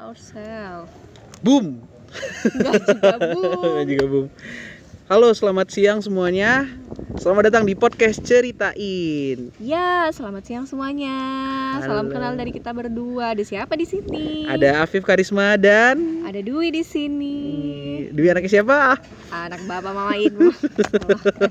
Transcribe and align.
ourselves. 0.00 0.88
Boom. 1.44 1.84
Enggak 2.56 2.80
juga. 2.88 3.12
Nggak 3.76 3.86
juga 3.86 4.04
boom. 4.08 4.26
Halo, 5.10 5.34
selamat 5.34 5.74
siang 5.74 5.98
semuanya. 5.98 6.70
Selamat 7.18 7.50
datang 7.50 7.66
di 7.66 7.74
podcast 7.74 8.22
Ceritain. 8.22 9.50
Ya, 9.58 10.06
selamat 10.14 10.46
siang 10.46 10.64
semuanya. 10.70 11.18
Salam 11.82 12.06
Halo. 12.06 12.14
kenal 12.14 12.32
dari 12.38 12.54
kita 12.54 12.70
berdua. 12.70 13.34
Ada 13.34 13.42
siapa 13.42 13.74
di 13.74 13.90
sini? 13.90 14.46
Ada 14.46 14.86
Afif 14.86 15.02
Karisma 15.02 15.58
dan 15.58 16.22
Ada 16.22 16.40
Dwi 16.46 16.70
di 16.70 16.86
sini. 16.86 17.38
Dwi 18.14 18.30
anaknya 18.30 18.62
siapa? 18.62 19.02
Anak 19.34 19.60
bapak 19.66 19.92
mama 19.92 20.14
ibu. 20.14 20.54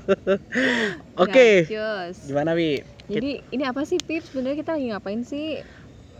Oke. 1.22 1.68
Gacus. 1.68 2.32
Gimana, 2.32 2.56
Wi? 2.56 2.80
Jadi 3.12 3.44
ini 3.52 3.62
apa 3.68 3.84
sih 3.84 4.00
Pip? 4.00 4.24
Sebenarnya 4.24 4.56
kita 4.64 4.72
lagi 4.80 4.86
ngapain 4.88 5.20
sih? 5.20 5.60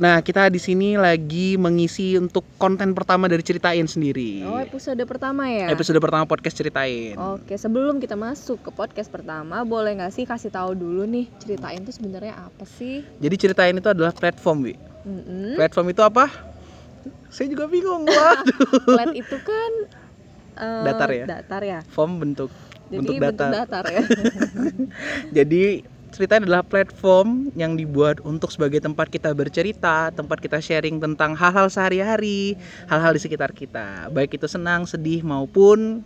Nah, 0.01 0.25
kita 0.25 0.49
di 0.49 0.57
sini 0.57 0.97
lagi 0.97 1.61
mengisi 1.61 2.17
untuk 2.17 2.41
konten 2.57 2.97
pertama 2.97 3.29
dari 3.29 3.45
Ceritain 3.45 3.85
sendiri. 3.85 4.41
Oh, 4.49 4.57
episode 4.57 5.05
pertama 5.05 5.45
ya. 5.53 5.69
Episode 5.69 6.01
pertama 6.01 6.25
podcast 6.25 6.57
Ceritain. 6.57 7.21
Oke, 7.21 7.61
sebelum 7.61 8.01
kita 8.01 8.17
masuk 8.17 8.65
ke 8.65 8.73
podcast 8.73 9.13
pertama, 9.13 9.61
boleh 9.61 10.01
nggak 10.01 10.09
sih 10.09 10.25
kasih 10.25 10.49
tahu 10.49 10.73
dulu 10.73 11.05
nih 11.05 11.29
ceritain 11.37 11.85
tuh 11.85 11.93
sebenarnya 11.93 12.33
apa 12.33 12.65
sih? 12.65 13.05
Jadi 13.21 13.37
Ceritain 13.37 13.77
itu 13.77 13.93
adalah 13.93 14.17
platform, 14.17 14.73
Wi. 14.73 14.75
Mm-mm. 15.05 15.61
Platform 15.61 15.93
itu 15.93 16.01
apa? 16.01 16.33
Saya 17.29 17.53
juga 17.53 17.69
bingung. 17.69 18.09
Waduh. 18.09 18.97
Flat 18.97 19.13
itu 19.13 19.37
kan 19.37 19.73
eh, 20.65 20.85
Datar 20.89 21.11
ya? 21.13 21.25
Datar 21.29 21.61
ya. 21.61 21.81
Form 21.93 22.17
bentuk 22.17 22.49
Jadi 22.89 23.05
bentuk 23.05 23.15
bentuk 23.21 23.37
data. 23.53 23.69
datar 23.69 23.85
ya. 23.93 24.01
Jadi 25.37 25.85
cerita 26.21 26.37
adalah 26.37 26.61
platform 26.61 27.49
yang 27.57 27.81
dibuat 27.81 28.21
untuk 28.29 28.53
sebagai 28.53 28.77
tempat 28.77 29.09
kita 29.09 29.33
bercerita, 29.33 30.13
tempat 30.13 30.37
kita 30.37 30.61
sharing 30.61 31.01
tentang 31.01 31.33
hal-hal 31.33 31.73
sehari-hari, 31.73 32.61
hal-hal 32.93 33.17
di 33.17 33.21
sekitar 33.25 33.57
kita, 33.57 34.13
baik 34.13 34.37
itu 34.37 34.45
senang, 34.45 34.85
sedih 34.85 35.25
maupun 35.25 36.05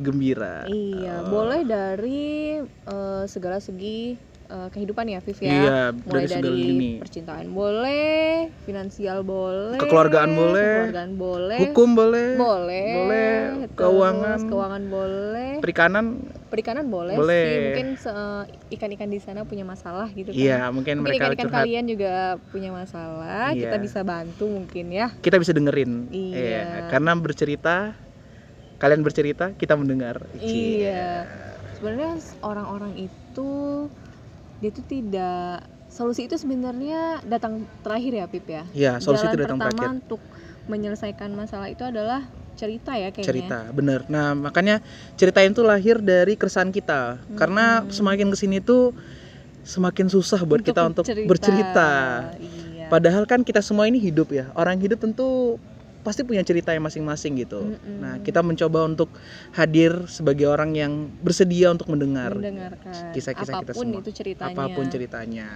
gembira. 0.00 0.64
iya, 0.64 1.20
boleh 1.28 1.60
dari 1.60 2.56
eh, 2.64 3.24
segala 3.28 3.60
segi 3.60 4.16
eh, 4.48 4.68
kehidupan 4.72 5.12
ya, 5.12 5.20
Viv 5.20 5.36
ya. 5.36 5.52
Iya, 5.52 5.80
Mulai 5.92 6.08
dari 6.08 6.28
segala 6.32 6.48
dari 6.48 6.64
lini. 6.64 6.90
percintaan 7.04 7.46
boleh, 7.52 8.48
finansial 8.64 9.18
boleh, 9.28 9.76
Kekeluargaan 9.76 10.30
boleh, 10.32 10.72
kekeluargaan 10.88 11.12
boleh, 11.20 11.58
Hukum 11.68 11.88
boleh, 11.92 12.28
boleh, 12.32 12.88
boleh, 12.96 13.28
keuangan. 13.76 14.40
keuangan 14.48 14.82
boleh, 14.88 15.50
perikanan, 15.60 16.04
perikanan 16.54 16.86
boleh, 16.86 17.18
Boleh. 17.18 17.42
sih. 17.42 17.58
Mungkin 17.66 17.88
se- 17.98 18.46
ikan-ikan 18.70 19.10
di 19.10 19.18
sana 19.18 19.42
punya 19.42 19.66
masalah 19.66 20.06
gitu 20.08 20.30
kan. 20.30 20.38
iya 20.38 20.70
mungkin, 20.70 21.02
Mungkin 21.02 21.18
mereka 21.18 21.34
ikan-ikan 21.34 21.50
kalian 21.50 21.84
juga 21.84 22.14
punya 22.48 22.70
masalah, 22.70 23.50
kita 23.50 23.74
Iya. 23.74 23.82
bisa 23.82 24.00
bantu 24.00 24.46
mungkin 24.46 24.86
ya. 24.88 25.10
Kita 25.18 25.36
bisa 25.36 25.50
dengerin. 25.50 26.06
Iya. 26.08 26.86
karena 26.88 27.10
bercerita, 27.12 27.98
kalian 28.76 29.02
bercerita, 29.02 29.50
kita 29.52 29.74
mendengar. 29.74 30.22
Cie. 30.36 30.86
Iya. 30.86 31.26
Sebenarnya 31.74 32.14
orang-orang 32.40 32.94
itu 33.00 33.50
dia 34.62 34.70
tuh 34.70 34.86
tidak 34.86 35.66
solusi 35.90 36.24
itu 36.24 36.34
sebenarnya 36.34 37.18
datang 37.24 37.66
terakhir 37.82 38.12
ya 38.14 38.26
Pip 38.26 38.46
ya. 38.46 38.62
Iya, 38.70 38.92
solusi 38.98 39.26
Jalan 39.26 39.32
itu 39.32 39.42
datang 39.42 39.58
pertama 39.58 39.74
terakhir. 39.74 39.96
untuk 40.00 40.20
menyelesaikan 40.64 41.30
masalah 41.30 41.68
itu 41.68 41.82
adalah 41.82 42.24
cerita 42.54 42.92
ya 42.94 43.10
kayaknya. 43.10 43.26
cerita 43.26 43.58
bener 43.70 44.00
nah 44.06 44.32
makanya 44.32 44.78
ceritain 45.14 45.50
tuh 45.50 45.62
lahir 45.62 45.98
dari 45.98 46.34
keresahan 46.34 46.70
kita 46.70 47.18
karena 47.34 47.82
Hmm. 47.82 47.90
semakin 47.90 48.30
ke 48.30 48.36
sini 48.36 48.58
tuh 48.58 48.94
semakin 49.64 50.06
susah 50.06 50.40
buat 50.42 50.60
kita 50.60 50.84
untuk 50.84 51.04
bercerita. 51.04 51.28
bercerita 51.28 51.90
Iya. 52.36 52.86
padahal 52.88 53.24
kan 53.24 53.40
kita 53.40 53.58
semua 53.58 53.84
ini 53.84 53.96
hidup 53.98 54.28
ya 54.28 54.52
orang 54.54 54.76
hidup 54.76 55.00
tentu 55.00 55.56
pasti 56.00 56.20
punya 56.20 56.44
cerita 56.44 56.68
yang 56.68 56.84
masing-masing 56.84 57.32
gitu 57.40 57.64
Mm-mm. 57.64 57.96
nah 57.96 58.14
kita 58.20 58.44
mencoba 58.44 58.84
untuk 58.84 59.08
hadir 59.52 60.04
sebagai 60.04 60.44
orang 60.44 60.76
yang 60.76 60.92
bersedia 61.18 61.72
untuk 61.72 61.88
mendengar 61.88 62.36
kisah-kisah 63.10 63.56
kita 63.56 63.64
apa 63.64 63.72
pun 63.72 63.86
semua. 63.88 64.00
itu 64.04 64.10
ceritanya. 64.12 64.52
apa 64.52 64.64
pun 64.68 64.84
ceritanya 64.86 65.48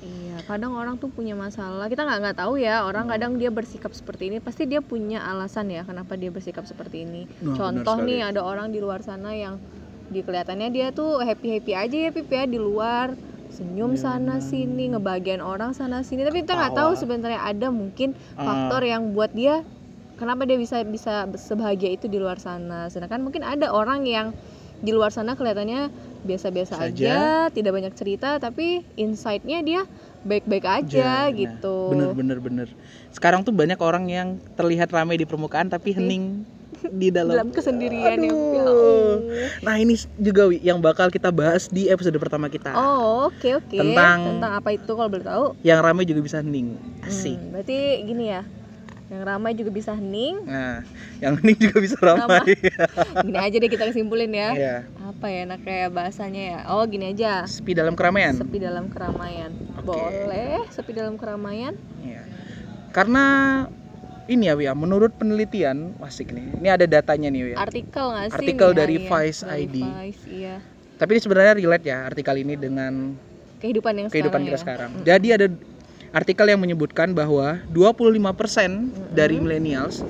Iya, 0.00 0.40
kadang 0.48 0.72
orang 0.72 0.96
tuh 0.96 1.12
punya 1.12 1.36
masalah. 1.36 1.84
Kita 1.92 2.08
nggak 2.08 2.18
nggak 2.24 2.36
tahu 2.40 2.56
ya. 2.56 2.88
Orang 2.88 3.04
Hmm. 3.04 3.12
kadang 3.12 3.32
dia 3.36 3.52
bersikap 3.52 3.92
seperti 3.92 4.32
ini, 4.32 4.40
pasti 4.40 4.64
dia 4.64 4.80
punya 4.80 5.20
alasan 5.28 5.68
ya 5.68 5.84
kenapa 5.84 6.16
dia 6.16 6.32
bersikap 6.32 6.64
seperti 6.64 7.04
ini. 7.04 7.28
Nah, 7.44 7.52
Contoh 7.52 8.00
nih 8.00 8.24
ada 8.24 8.40
orang 8.40 8.72
di 8.72 8.80
luar 8.80 9.04
sana 9.04 9.36
yang 9.36 9.60
di 10.08 10.24
kelihatannya 10.24 10.72
dia 10.72 10.88
tuh 10.90 11.20
happy 11.20 11.60
happy 11.60 11.72
aja 11.76 11.96
ya 12.08 12.10
Pip 12.10 12.32
ya 12.32 12.48
di 12.48 12.56
luar 12.58 13.14
senyum 13.52 13.94
Iya, 13.94 14.02
sana 14.08 14.34
nah. 14.34 14.42
sini 14.42 14.90
ngebagian 14.90 15.38
orang 15.38 15.70
sana 15.70 16.02
sini 16.02 16.26
tapi 16.26 16.42
kita 16.42 16.58
nggak 16.58 16.74
tahu 16.74 16.98
sebenarnya 16.98 17.38
ada 17.38 17.70
mungkin 17.70 18.18
Ah. 18.34 18.42
faktor 18.42 18.82
yang 18.90 19.14
buat 19.14 19.30
dia 19.30 19.62
kenapa 20.18 20.50
dia 20.50 20.58
bisa 20.58 20.82
bisa 20.82 21.30
sebahagia 21.38 21.94
itu 21.94 22.10
di 22.10 22.18
luar 22.18 22.42
sana 22.42 22.90
sedangkan 22.90 23.22
mungkin 23.22 23.46
ada 23.46 23.70
orang 23.70 24.02
yang 24.02 24.34
di 24.80 24.90
luar 24.90 25.08
sana 25.08 25.32
kelihatannya 25.32 25.92
biasa-biasa 26.20 26.74
Saja. 26.74 26.88
aja 26.88 27.16
tidak 27.48 27.72
banyak 27.72 27.92
cerita 27.92 28.36
tapi 28.36 28.84
inside-nya 28.94 29.60
dia 29.60 29.80
baik-baik 30.22 30.64
aja 30.64 31.26
Nah, 31.26 31.32
gitu 31.32 31.76
bener 31.90 32.12
bener 32.12 32.38
bener 32.38 32.68
sekarang 33.10 33.40
tuh 33.40 33.52
banyak 33.52 33.76
orang 33.76 34.04
yang 34.06 34.28
terlihat 34.54 34.88
ramai 34.88 35.16
di 35.16 35.24
permukaan 35.24 35.68
tapi 35.68 35.92
hening 35.92 36.44
di 36.86 37.08
dalam 37.08 37.36
dalam 37.36 37.50
kesendirian 37.50 38.16
Aduh. 38.16 38.56
ya. 39.28 39.48
Nah 39.60 39.76
ini 39.76 40.00
juga 40.16 40.48
Wi, 40.48 40.60
yang 40.62 40.80
bakal 40.80 41.08
kita 41.08 41.28
bahas 41.28 41.68
di 41.68 41.88
episode 41.88 42.16
pertama 42.16 42.48
kita. 42.48 42.72
Oh 42.72 43.28
oke 43.28 43.48
oke 43.54 43.76
Tentang- 43.76 44.40
tentang 44.40 44.52
apa 44.54 44.72
itu 44.72 44.88
kalau 44.88 45.08
boleh 45.08 45.20
tahu 45.22 45.44
Yang 45.60 45.80
ramai 45.82 46.04
juga 46.04 46.20
bisa 46.22 46.40
hening. 46.40 46.80
Asik. 47.02 47.36
Hmm, 47.36 47.52
berarti 47.52 47.78
gini 48.02 48.24
ya 48.28 48.40
yang 49.10 49.22
ramai 49.22 49.52
juga 49.52 49.70
bisa 49.70 49.90
hening 49.90 50.46
Nah, 50.46 50.86
yang 51.18 51.34
hening 51.36 51.58
juga 51.58 51.78
bisa 51.78 51.98
ramai. 51.98 52.54
gini 53.26 53.36
aja 53.36 53.56
deh 53.56 53.66
kita 53.66 53.84
kesimpulin 53.84 54.30
ya 54.30 54.48
Iya. 54.52 54.76
apa 55.02 55.26
ya 55.26 55.38
enak 55.44 55.60
kayak 55.60 55.88
bahasanya 55.90 56.42
ya 56.42 56.58
oh 56.70 56.86
gini 56.86 57.10
aja 57.10 57.42
Sepi 57.44 57.74
dalam 57.74 57.92
keramaian. 57.92 58.32
sepi 58.32 58.56
dalam 58.56 58.86
keramaian 58.86 59.50
Oke. 59.76 59.84
boleh 59.84 60.62
sepi 60.70 60.92
dalam 60.92 61.14
keramaian 61.14 61.74
Iya. 62.00 62.22
Karena 62.90 63.24
ini 64.26 64.46
ya 64.46 64.54
Wi, 64.54 64.62
ya, 64.62 64.72
menurut 64.72 65.10
penelitian, 65.12 65.90
asik 65.98 66.30
nih. 66.30 66.54
Ini 66.56 66.68
ada 66.70 66.86
datanya 66.86 67.26
nih 67.28 67.42
Wi. 67.44 67.50
ya. 67.50 67.56
artikel 67.58 68.04
nggak 68.08 68.26
sih 68.26 68.36
Artikel 68.36 68.68
nih, 68.68 68.76
dari 68.78 68.96
iya, 68.96 69.08
Vice 69.08 69.40
dari 69.42 69.58
ID. 69.60 69.76
Vice, 69.82 70.22
iya 70.28 70.56
Tapi 70.96 71.10
ini 71.10 71.20
sebenarnya 71.20 71.54
relate 71.56 71.84
ya 71.84 71.98
artikel 72.04 72.34
ini 72.38 72.54
dengan 72.54 72.92
kehidupan 73.58 73.92
yang 73.92 74.06
kehidupan 74.06 74.38
sekarang 74.38 74.46
kita 74.46 74.54
ya. 74.54 74.62
sekarang. 74.62 74.90
Mm. 74.92 75.02
Jadi 75.02 75.28
ada 75.30 75.46
artikel 76.10 76.46
yang 76.46 76.58
menyebutkan 76.58 77.14
bahwa 77.14 77.62
25% 77.66 78.26
dari 79.08 79.38
millennials 79.38 80.02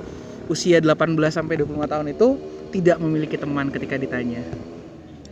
usia 0.45 0.81
18 0.81 0.97
sampai 1.29 1.55
25 1.55 1.85
tahun 1.87 2.07
itu 2.09 2.27
tidak 2.71 2.97
memiliki 2.97 3.37
teman 3.37 3.69
ketika 3.69 3.95
ditanya. 3.95 4.41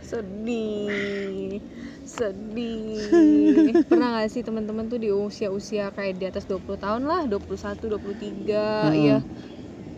sedih 0.00 1.62
sedih 2.02 3.06
pernah 3.88 4.18
gak 4.18 4.28
sih 4.28 4.42
teman-teman 4.42 4.90
tuh 4.90 4.98
di 4.98 5.06
usia-usia 5.08 5.94
kayak 5.94 6.18
di 6.18 6.26
atas 6.26 6.50
20 6.50 6.66
tahun 6.74 7.02
lah 7.06 7.30
21 7.30 7.46
23 7.78 8.50
Hmm. 8.50 8.94
ya 8.96 9.18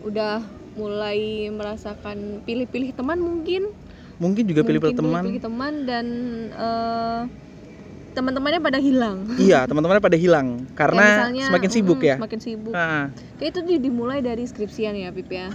udah 0.03 0.45
mulai 0.73 1.49
merasakan 1.49 2.17
pilih-pilih 2.43 2.93
teman 2.93 3.17
mungkin 3.17 3.73
Mungkin 4.21 4.45
juga 4.45 4.61
pilih-pilih 4.61 4.93
teman. 4.95 5.23
pilih 5.25 5.41
teman 5.41 5.73
dan 5.83 6.05
eh, 6.53 7.21
teman-temannya 8.13 8.61
pada 8.61 8.79
hilang. 8.79 9.25
Iya, 9.35 9.65
teman-temannya 9.65 9.99
pada 9.99 10.15
hilang 10.15 10.47
karena 10.73 11.03
misalnya, 11.03 11.45
semakin 11.49 11.69
sibuk 11.69 11.99
mm, 11.99 12.07
ya. 12.07 12.15
semakin 12.21 12.39
sibuk. 12.39 12.73
Nah, 12.73 13.09
kayak 13.35 13.49
itu 13.53 13.59
di- 13.65 13.81
dimulai 13.81 14.19
dari 14.21 14.43
skripsian 14.45 14.93
ya 14.93 15.09
Pip 15.09 15.27
ya. 15.27 15.49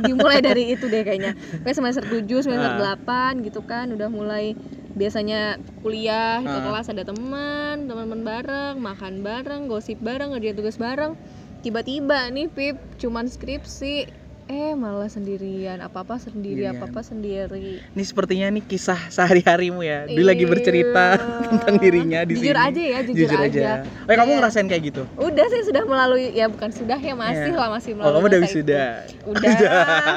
Dimulai 0.00 0.38
dari 0.38 0.68
itu 0.74 0.86
deh 0.86 1.02
kayaknya. 1.02 1.34
Kayak 1.60 1.76
semester 1.76 2.02
7 2.06 2.24
semester 2.40 2.72
Ah. 2.72 2.96
8 2.96 3.42
gitu 3.42 3.60
kan 3.60 3.90
udah 3.90 4.08
mulai 4.08 4.54
biasanya 4.94 5.58
kuliah 5.82 6.38
ke 6.38 6.48
Ah. 6.48 6.62
kelas 6.62 6.86
ada 6.88 7.02
teman 7.02 7.84
teman-teman 7.84 8.22
bareng 8.22 8.74
makan 8.78 9.20
bareng 9.20 9.62
gosip 9.66 9.98
bareng 9.98 10.32
ngerjain 10.32 10.54
tugas 10.54 10.78
bareng. 10.78 11.18
Tiba-tiba 11.60 12.28
nih 12.30 12.46
Pip 12.46 12.76
cuman 12.96 13.26
skripsi 13.26 14.23
eh 14.44 14.76
malah 14.76 15.08
sendirian 15.08 15.80
apa-apa 15.80 16.20
sendiri 16.20 16.68
Sendirian. 16.68 16.76
apa-apa 16.76 17.00
sendiri 17.00 17.80
ini 17.80 18.02
sepertinya 18.04 18.44
nih 18.50 18.60
kisah 18.62 19.08
sehari-harimu 19.08 19.80
ya. 19.80 20.04
Dia 20.04 20.20
lagi 20.22 20.44
bercerita 20.44 21.16
Iya. 21.16 21.48
tentang 21.48 21.74
dirinya 21.78 22.20
di 22.22 22.36
jujur 22.36 22.52
sini. 22.52 22.68
aja 22.68 22.82
ya 22.84 22.98
jujur, 23.00 23.24
Jujur 23.24 23.40
aja. 23.40 23.88
Oh, 24.04 24.04
ya, 24.04 24.16
kamu 24.18 24.28
Iya. 24.28 24.36
ngerasain 24.36 24.68
kayak 24.68 24.82
gitu? 24.84 25.02
udah 25.16 25.46
sih 25.48 25.62
sudah 25.64 25.82
melalui 25.82 26.28
ya 26.30 26.46
bukan 26.46 26.68
sudah 26.70 26.98
ya 26.98 27.14
masih 27.14 27.50
Iya. 27.50 27.56
lah 27.56 27.68
masih 27.72 27.90
Oh, 27.90 27.96
melalui 27.96 28.14
kamu 28.14 28.26
udah 28.28 28.40
wisuda. 28.44 28.84
udah 29.32 29.50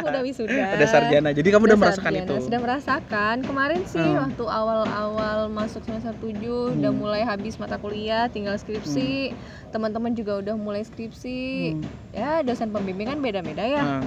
udah 0.03 0.21
wisuda 0.21 0.63
Ada 0.75 0.85
sarjana. 0.85 1.29
Jadi 1.31 1.47
kamu 1.47 1.63
udah 1.65 1.79
merasakan 1.79 2.11
sarjana, 2.11 2.27
itu. 2.27 2.35
sudah 2.43 2.59
merasakan 2.59 3.35
kemarin 3.41 3.81
sih 3.85 4.03
Hmm. 4.03 4.19
waktu 4.21 4.43
awal-awal 4.43 5.37
masuk 5.47 5.81
semester 5.81 6.11
7 6.19 6.75
udah 6.75 6.91
Hmm. 6.91 6.99
mulai 6.99 7.23
habis 7.23 7.55
mata 7.55 7.75
kuliah 7.75 8.27
tinggal 8.27 8.55
skripsi 8.55 9.31
teman-teman 9.69 10.11
juga 10.11 10.35
udah 10.37 10.55
mulai 10.55 10.83
skripsi 10.83 11.39
Hmm. 11.73 11.83
ya 12.11 12.31
dosen 12.41 12.67
pembimbing 12.69 13.07
kan 13.07 13.19
beda-beda 13.19 13.63
ya 13.63 13.79
Nah, 13.79 14.03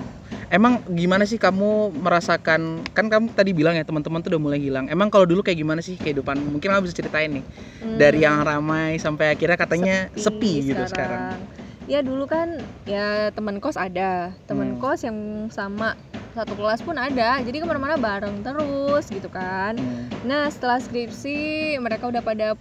Emang 0.51 0.83
gimana 0.91 1.23
sih 1.27 1.39
kamu 1.39 1.95
merasakan 1.95 2.83
kan 2.91 3.07
kamu 3.07 3.31
tadi 3.35 3.55
bilang 3.55 3.75
ya 3.79 3.87
teman-teman 3.87 4.19
tuh 4.19 4.35
udah 4.35 4.43
mulai 4.43 4.59
hilang. 4.59 4.91
Emang 4.91 5.07
kalau 5.07 5.23
dulu 5.23 5.47
kayak 5.47 5.59
gimana 5.59 5.79
sih 5.79 5.95
kehidupan? 5.95 6.39
Mungkin 6.43 6.71
kamu 6.71 6.83
bisa 6.87 6.95
ceritain 6.99 7.31
nih 7.31 7.45
Hmm. 7.81 7.97
dari 7.97 8.19
yang 8.23 8.43
ramai 8.43 8.99
sampai 8.99 9.35
akhirnya 9.35 9.55
katanya 9.57 9.97
sepi, 10.13 10.67
gitu 10.67 10.83
sekarang. 10.85 11.39
ya 11.89 12.07
dulu 12.07 12.23
kan 12.31 12.55
ya 12.87 13.35
teman 13.35 13.59
kos 13.59 13.75
ada 13.75 14.31
teman 14.47 14.79
Hmm. 14.79 14.79
kos 14.79 15.03
yang 15.03 15.51
sama 15.51 15.99
satu 16.39 16.55
kelas 16.55 16.87
pun 16.87 16.95
ada 16.95 17.43
jadi 17.43 17.59
ke 17.59 17.67
mana-mana 17.67 17.99
bareng 17.99 18.47
terus 18.47 19.11
gitu 19.11 19.27
kan 19.27 19.75
Hmm. 19.75 20.07
nah 20.23 20.47
setelah 20.47 20.79
skripsi 20.79 21.75
mereka 21.83 22.07
udah 22.07 22.23
pada 22.23 22.55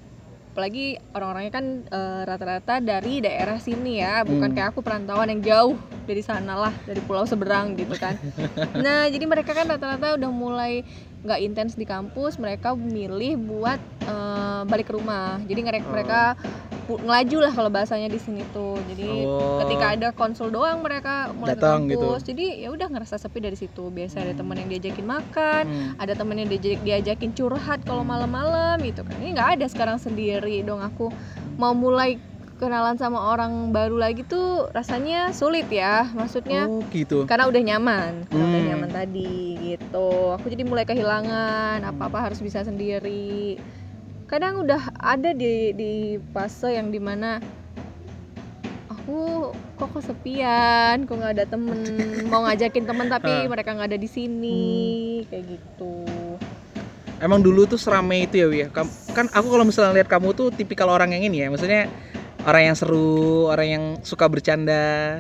apalagi 0.50 0.86
orang-orangnya 1.12 1.54
kan 1.54 1.66
eh, 1.84 2.22
rata-rata 2.26 2.80
dari 2.80 3.20
daerah 3.20 3.58
sini 3.58 3.98
ya 3.98 4.22
bukan 4.24 4.50
Hmm. 4.50 4.56
kayak 4.56 4.70
aku 4.70 4.82
perantauan 4.82 5.30
yang 5.30 5.42
jauh 5.42 5.76
dari 6.04 6.20
sana 6.20 6.58
lah 6.60 6.74
dari 6.84 7.00
pulau 7.00 7.24
seberang 7.24 7.74
gitu 7.76 7.94
kan 7.96 8.18
nah 8.84 9.06
jadi 9.06 9.24
mereka 9.24 9.54
kan 9.54 9.66
rata-rata 9.66 10.16
udah 10.16 10.28
mulai 10.28 10.82
nggak 11.20 11.40
intens 11.40 11.74
di 11.74 11.84
kampus 11.84 12.36
mereka 12.36 12.74
milih 12.74 13.38
buat 13.38 13.78
eh, 14.04 14.62
balik 14.66 14.90
ke 14.90 14.94
rumah 14.94 15.38
jadi 15.44 15.62
mereka 15.62 15.86
Oh. 15.86 15.94
mereka 15.94 16.20
pu- 16.36 16.69
ngelaju 16.96 17.38
lah 17.40 17.52
kalau 17.52 17.70
bahasanya 17.70 18.08
di 18.08 18.18
sini 18.18 18.42
tuh 18.50 18.80
jadi 18.88 19.06
Oh. 19.22 19.62
ketika 19.62 19.86
ada 19.94 20.10
konsul 20.10 20.50
doang 20.50 20.80
mereka 20.80 21.30
mulai 21.32 21.54
Datang 21.54 21.86
ke 21.86 21.94
gitu. 21.94 22.10
jadi 22.26 22.46
ya 22.60 22.70
udah 22.72 22.88
ngerasa 22.88 23.16
sepi 23.16 23.38
dari 23.40 23.54
situ 23.54 23.88
biasa 23.88 24.24
ada 24.24 24.34
teman 24.34 24.58
yang 24.58 24.70
diajakin 24.72 25.06
makan 25.06 25.64
Hmm. 25.66 25.92
ada 25.98 26.14
temen 26.14 26.36
yang 26.36 26.50
diajak, 26.50 26.80
diajakin 26.82 27.32
curhat 27.32 27.84
kalau 27.84 28.02
malam-malam 28.02 28.82
gitu 28.82 29.04
kan 29.04 29.14
ini 29.18 29.36
nggak 29.36 29.60
ada 29.60 29.66
sekarang 29.68 29.98
sendiri 29.98 30.64
dong 30.64 30.80
aku 30.80 31.14
mau 31.56 31.76
mulai 31.76 32.18
kenalan 32.56 32.96
sama 32.96 33.24
orang 33.30 33.72
baru 33.72 33.96
lagi 33.96 34.22
tuh 34.22 34.68
rasanya 34.70 35.32
sulit 35.32 35.70
ya 35.70 36.04
maksudnya 36.12 36.68
Oh, 36.68 36.84
gitu. 36.90 37.24
karena 37.24 37.48
udah 37.48 37.62
nyaman 37.62 38.12
karena 38.26 38.44
udah 38.46 38.60
Hmm. 38.60 38.70
nyaman 38.70 38.90
tadi 38.90 39.36
gitu 39.70 40.10
aku 40.34 40.46
jadi 40.48 40.64
mulai 40.64 40.84
kehilangan 40.84 41.80
apa 41.82 42.04
apa 42.04 42.20
harus 42.22 42.40
bisa 42.40 42.60
sendiri 42.62 43.56
kadang 44.30 44.62
udah 44.62 44.94
ada 45.02 45.34
di 45.34 45.74
di 45.74 45.94
fase 46.30 46.78
yang 46.78 46.94
di 46.94 47.02
mana 47.02 47.42
aku 48.86 49.50
kok 49.74 49.90
kesepian 49.98 51.10
kok 51.10 51.18
nggak 51.18 51.34
ada 51.34 51.46
temen 51.50 51.82
mau 52.32 52.46
ngajakin 52.46 52.86
temen 52.86 53.10
tapi 53.10 53.50
mereka 53.50 53.74
nggak 53.74 53.90
ada 53.90 54.00
di 54.00 54.06
sini 54.06 54.62
kayak 55.28 55.44
gitu 55.50 56.06
Emang 57.20 57.44
dulu 57.44 57.68
tuh 57.68 57.76
seramai 57.76 58.32
itu 58.32 58.40
ya, 58.40 58.48
Wi 58.48 58.72
Kan 58.72 59.28
aku 59.36 59.52
kalau 59.52 59.68
misalnya 59.68 59.92
lihat 60.00 60.08
kamu 60.08 60.32
tuh 60.32 60.56
tipikal 60.56 60.88
orang 60.88 61.12
yang 61.12 61.28
ini 61.28 61.44
ya, 61.44 61.52
maksudnya 61.52 61.92
orang 62.48 62.72
yang 62.72 62.76
seru, 62.80 63.52
orang 63.52 63.68
yang 63.68 63.84
suka 64.08 64.32
bercanda. 64.32 65.20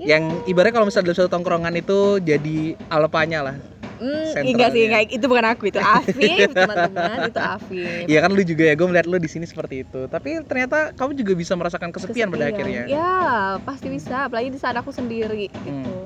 Iya. 0.00 0.16
Yang 0.16 0.24
ibaratnya 0.48 0.72
kalau 0.72 0.88
misalnya 0.88 1.12
dalam 1.12 1.20
satu 1.20 1.30
tongkrongan 1.36 1.74
itu 1.76 2.16
jadi 2.24 2.80
alpanya 2.88 3.44
lah. 3.44 3.56
Hmm, 4.04 4.24
sentralnya. 4.28 4.52
enggak 4.52 4.68
sih, 4.70 4.82
enggak, 4.84 5.02
itu 5.08 5.24
bukan 5.24 5.46
aku 5.48 5.62
itu 5.66 5.80
Afif, 5.80 6.48
teman-teman, 6.60 7.16
itu 7.24 7.40
Afif. 7.40 8.04
Iya 8.04 8.18
kan 8.20 8.30
lu 8.30 8.42
juga 8.44 8.62
ya, 8.62 8.74
gue 8.74 8.86
melihat 8.86 9.06
lu 9.08 9.16
di 9.16 9.26
sini 9.26 9.48
seperti 9.48 9.80
itu. 9.80 10.04
Tapi 10.06 10.44
ternyata 10.44 10.92
kamu 10.92 11.16
juga 11.16 11.32
bisa 11.32 11.56
merasakan 11.56 11.88
kesepian, 11.88 12.28
pada 12.28 12.46
Kesepian. 12.46 12.52
akhirnya. 12.52 12.82
Ya, 12.86 13.16
pasti 13.64 13.88
bisa, 13.88 14.28
apalagi 14.28 14.52
di 14.52 14.60
saat 14.60 14.76
aku 14.76 14.92
sendiri 14.92 15.48
gitu. 15.48 15.96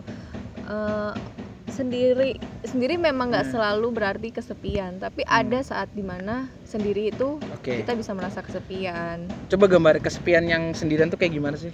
Eh, 0.63 1.13
sendiri 1.69 2.33
sendiri 2.61 2.97
memang 2.97 3.29
nggak 3.29 3.45
Hmm. 3.45 3.55
selalu 3.55 3.89
berarti 3.93 4.29
kesepian, 4.31 4.97
tapi 4.97 5.21
Hmm. 5.23 5.45
ada 5.45 5.59
saat 5.61 5.91
di 5.91 6.01
mana 6.01 6.49
sendiri 6.63 7.09
itu 7.09 7.37
Oke. 7.51 7.83
kita 7.83 7.93
bisa 7.93 8.13
merasa 8.13 8.41
kesepian. 8.41 9.29
Coba 9.47 9.65
gambar 9.67 9.99
kesepian 9.99 10.45
yang 10.45 10.73
sendirian 10.73 11.09
tuh 11.09 11.17
kayak 11.17 11.35
gimana 11.35 11.57
sih? 11.57 11.71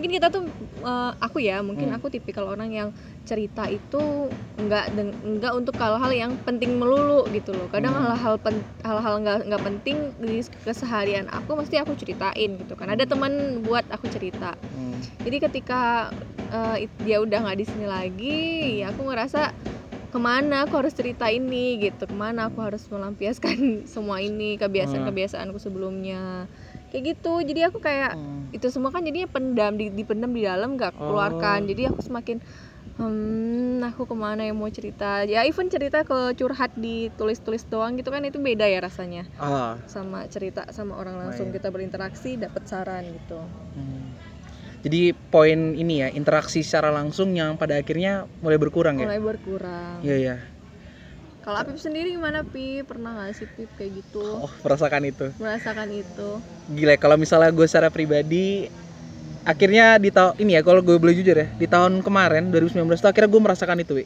Mungkin 0.00 0.16
kita 0.16 0.32
tuh 0.32 0.48
eh, 0.80 1.12
aku 1.20 1.44
ya 1.44 1.60
mungkin 1.60 1.92
Hmm. 1.92 2.00
aku 2.00 2.08
tipikal 2.08 2.48
orang 2.48 2.72
yang 2.72 2.88
cerita 3.28 3.68
itu 3.68 4.32
nggak 4.56 4.96
nggak 4.96 5.52
untuk 5.52 5.76
hal-hal 5.76 6.08
yang 6.08 6.32
penting 6.40 6.80
melulu 6.80 7.28
gitu 7.28 7.52
loh. 7.52 7.68
Kadang 7.68 7.92
Hmm. 7.92 8.08
hal-hal 8.08 8.40
pen- 8.40 8.64
hal-hal 8.80 9.20
nggak 9.20 9.38
nggak 9.44 9.60
penting 9.60 9.96
di 10.16 10.40
keseharian 10.64 11.28
aku 11.28 11.52
mesti 11.52 11.76
aku 11.76 11.92
ceritain 12.00 12.56
gitu 12.56 12.72
kan. 12.72 12.88
Ada 12.88 13.04
teman 13.04 13.60
buat 13.60 13.84
aku 13.92 14.08
cerita. 14.08 14.56
Hmm. 14.56 14.96
jadi 15.20 15.36
ketika 15.42 16.08
it- 16.80 16.96
dia 17.04 17.20
udah 17.20 17.44
nggak 17.44 17.60
di 17.60 17.66
sini 17.68 17.84
lagi 17.84 18.40
ya 18.80 18.88
aku 18.88 19.04
ngerasa 19.04 19.52
ke 20.10 20.18
mana 20.18 20.64
aku 20.64 20.80
harus 20.80 20.96
cerita 20.96 21.28
ini? 21.28 21.76
gitu. 21.78 22.08
Ke 22.08 22.16
mana 22.16 22.48
aku 22.48 22.64
harus 22.64 22.88
melampiaskan 22.88 23.54
semua 23.94 24.18
ini 24.18 24.56
kebiasaan 24.56 25.04
kebiasaanku 25.04 25.60
sebelumnya 25.60 26.48
kayak 26.90 27.16
gitu 27.16 27.32
jadi 27.42 27.70
aku 27.70 27.78
kayak 27.78 28.12
Hmm. 28.12 28.50
itu 28.50 28.66
semua 28.68 28.90
kan 28.90 29.00
jadinya 29.00 29.26
pendam 29.26 29.78
di, 29.78 29.88
dipendam 29.88 30.34
di 30.34 30.42
dalam 30.42 30.74
nggak 30.74 30.92
keluarkan 30.92 31.64
Oh. 31.64 31.68
jadi 31.68 31.82
aku 31.88 32.00
semakin 32.02 32.38
hmm 32.98 33.80
aku 33.86 34.04
ke 34.04 34.14
mana 34.14 34.44
yang 34.44 34.58
mau 34.58 34.68
cerita 34.68 35.24
ya 35.24 35.46
even 35.46 35.70
cerita 35.70 36.02
ke 36.02 36.34
curhat 36.34 36.74
di 36.74 37.08
tulis-tulis 37.10 37.64
doang 37.64 37.96
gitu 37.96 38.10
kan 38.10 38.20
itu 38.22 38.36
beda 38.36 38.66
ya 38.66 38.78
rasanya 38.78 39.24
Ah. 39.36 39.78
sama 39.86 40.26
cerita 40.26 40.68
sama 40.68 40.98
orang 40.98 41.16
langsung 41.16 41.48
iya. 41.48 41.56
kita 41.56 41.70
berinteraksi 41.70 42.36
dapat 42.36 42.66
saran 42.66 43.06
gitu 43.08 43.40
Hmm. 43.70 44.18
Jadi 44.80 45.12
poin 45.12 45.76
ini 45.76 46.00
ya 46.00 46.08
interaksi 46.08 46.64
secara 46.64 46.88
langsung 46.88 47.36
yang 47.36 47.54
pada 47.54 47.76
akhirnya 47.76 48.24
mulai 48.40 48.56
berkurang 48.56 48.96
ya. 48.96 49.06
mulai 49.06 49.20
berkurang 49.20 50.00
Iya 50.00 50.16
iya. 50.16 50.36
Kalau 51.40 51.56
Apip 51.60 51.76
sendiri 51.80 52.14
gimana 52.14 52.44
Pip 52.44 52.84
pernah 52.88 53.16
nggak 53.16 53.32
sih 53.36 53.46
Pip 53.48 53.70
kayak 53.76 54.04
gitu 54.04 54.20
Oh 54.44 54.52
merasakan 54.64 55.02
itu. 55.08 55.26
merasakan 55.40 55.88
itu 55.92 56.30
Gila 56.70 56.94
kalau 57.00 57.16
misalnya 57.18 57.50
gue 57.50 57.66
secara 57.66 57.88
pribadi 57.90 58.70
akhirnya 59.42 59.96
di 59.98 60.12
tahun 60.12 60.36
ini 60.38 60.60
ya 60.60 60.62
kalau 60.62 60.84
gue 60.84 60.96
boleh 61.00 61.16
jujur 61.16 61.34
ya 61.34 61.48
di 61.56 61.66
tahun 61.66 62.04
kemarin 62.04 62.52
2019 62.52 63.00
tuh 63.00 63.10
akhirnya 63.10 63.30
gue 63.32 63.42
merasakan 63.42 63.78
itu 63.82 63.92
Wi. 63.98 64.04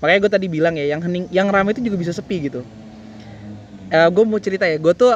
Makanya 0.00 0.18
gue 0.24 0.30
tadi 0.32 0.46
bilang 0.48 0.74
ya 0.80 0.86
yang 0.88 1.00
hening 1.04 1.28
yang 1.28 1.52
ramai 1.52 1.76
itu 1.76 1.84
juga 1.84 2.00
bisa 2.00 2.14
sepi 2.16 2.48
gitu. 2.48 2.64
Eh 3.90 4.08
gue 4.08 4.24
mau 4.24 4.38
cerita 4.38 4.64
ya 4.64 4.78
gue 4.78 4.94
tuh 4.94 5.12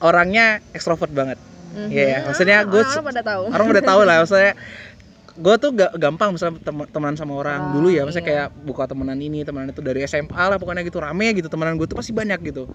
orangnya 0.00 0.62
ekstrovert 0.72 1.10
banget. 1.12 1.38
Mhm. 1.72 1.88
Iya, 1.92 2.02
iya. 2.04 2.18
Maksudnya 2.24 2.58
gue 2.64 2.80
orang 2.80 3.04
pada 3.04 3.22
tahu 3.24 3.42
orang 3.48 3.66
udah 3.72 3.84
tahu 3.84 4.00
lah 4.06 4.16
maksudnya 4.22 4.52
gue 5.32 5.54
tuh 5.56 5.70
gak 5.72 5.96
gampang 5.96 6.36
misalnya 6.36 6.60
tem- 6.60 6.88
temenan 6.88 7.16
sama 7.16 7.32
orang 7.34 7.60
Ah, 7.62 7.72
dulu 7.72 7.88
ya 7.88 8.04
maksudnya 8.04 8.20
iya. 8.22 8.30
kayak 8.44 8.68
buka 8.68 8.84
temenan 8.84 9.16
ini 9.16 9.40
temenan 9.42 9.72
itu 9.72 9.80
dari 9.80 10.04
SMA 10.04 10.28
lah 10.28 10.60
pokoknya 10.60 10.84
gitu 10.84 11.00
rame 11.00 11.32
gitu 11.32 11.48
temenan 11.48 11.80
gue 11.80 11.88
tuh 11.88 11.96
pasti 11.96 12.12
banyak 12.12 12.36
gitu 12.44 12.68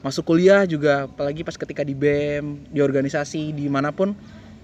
masuk 0.00 0.26
kuliah 0.26 0.68
juga 0.68 1.08
apalagi 1.08 1.40
pas 1.40 1.56
ketika 1.56 1.80
di 1.80 1.94
BEM 1.94 2.68
di 2.68 2.80
organisasi 2.80 3.56
di 3.56 3.64
mana 3.66 3.96
pun 3.96 4.12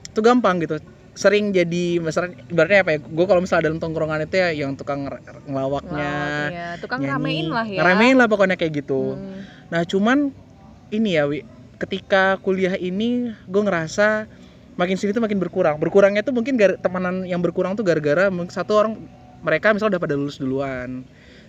itu 0.05 0.21
gampang 0.21 0.61
gitu 0.61 0.77
sering 1.15 1.51
jadi 1.51 1.99
misalnya 1.99 2.37
ibaratnya 2.47 2.85
apa 2.85 2.91
ya 2.95 2.99
gue 3.01 3.27
kalau 3.27 3.41
misalnya 3.41 3.65
dalam 3.67 3.81
tongkrongan 3.81 4.23
itu 4.23 4.37
ya 4.37 4.49
yang 4.55 4.77
tukang 4.77 5.09
nge- 5.09 5.49
ngelawaknya 5.49 5.91
Ngelawak, 5.91 6.51
ya. 6.53 6.69
tukang 6.79 7.01
nyanyi, 7.01 7.11
ramein 7.11 7.47
lah 7.49 7.67
ya 7.67 7.79
ngeramein 7.81 8.15
lah 8.15 8.27
pokoknya 8.29 8.55
kayak 8.55 8.73
gitu 8.77 9.17
Hmm. 9.17 9.41
Nah 9.69 9.83
cuman 9.85 10.33
ini 10.89 11.11
ya 11.13 11.25
Wi, 11.25 11.45
ketika 11.77 12.37
kuliah 12.39 12.73
ini 12.75 13.33
gue 13.45 13.63
ngerasa 13.63 14.25
makin 14.79 14.95
sini 14.95 15.11
tuh 15.11 15.21
makin 15.21 15.43
berkurang. 15.43 15.77
Berkurangnya 15.83 16.23
tuh 16.23 16.31
mungkin 16.33 16.55
gar- 16.55 16.79
temenan 16.79 17.27
yang 17.27 17.43
berkurang 17.43 17.75
tuh 17.75 17.83
gara-gara 17.83 18.31
satu 18.49 18.73
orang 18.79 18.93
mereka 19.43 19.75
misalnya 19.75 19.99
udah 19.99 20.03
pada 20.03 20.15
lulus 20.15 20.39
duluan, 20.39 21.03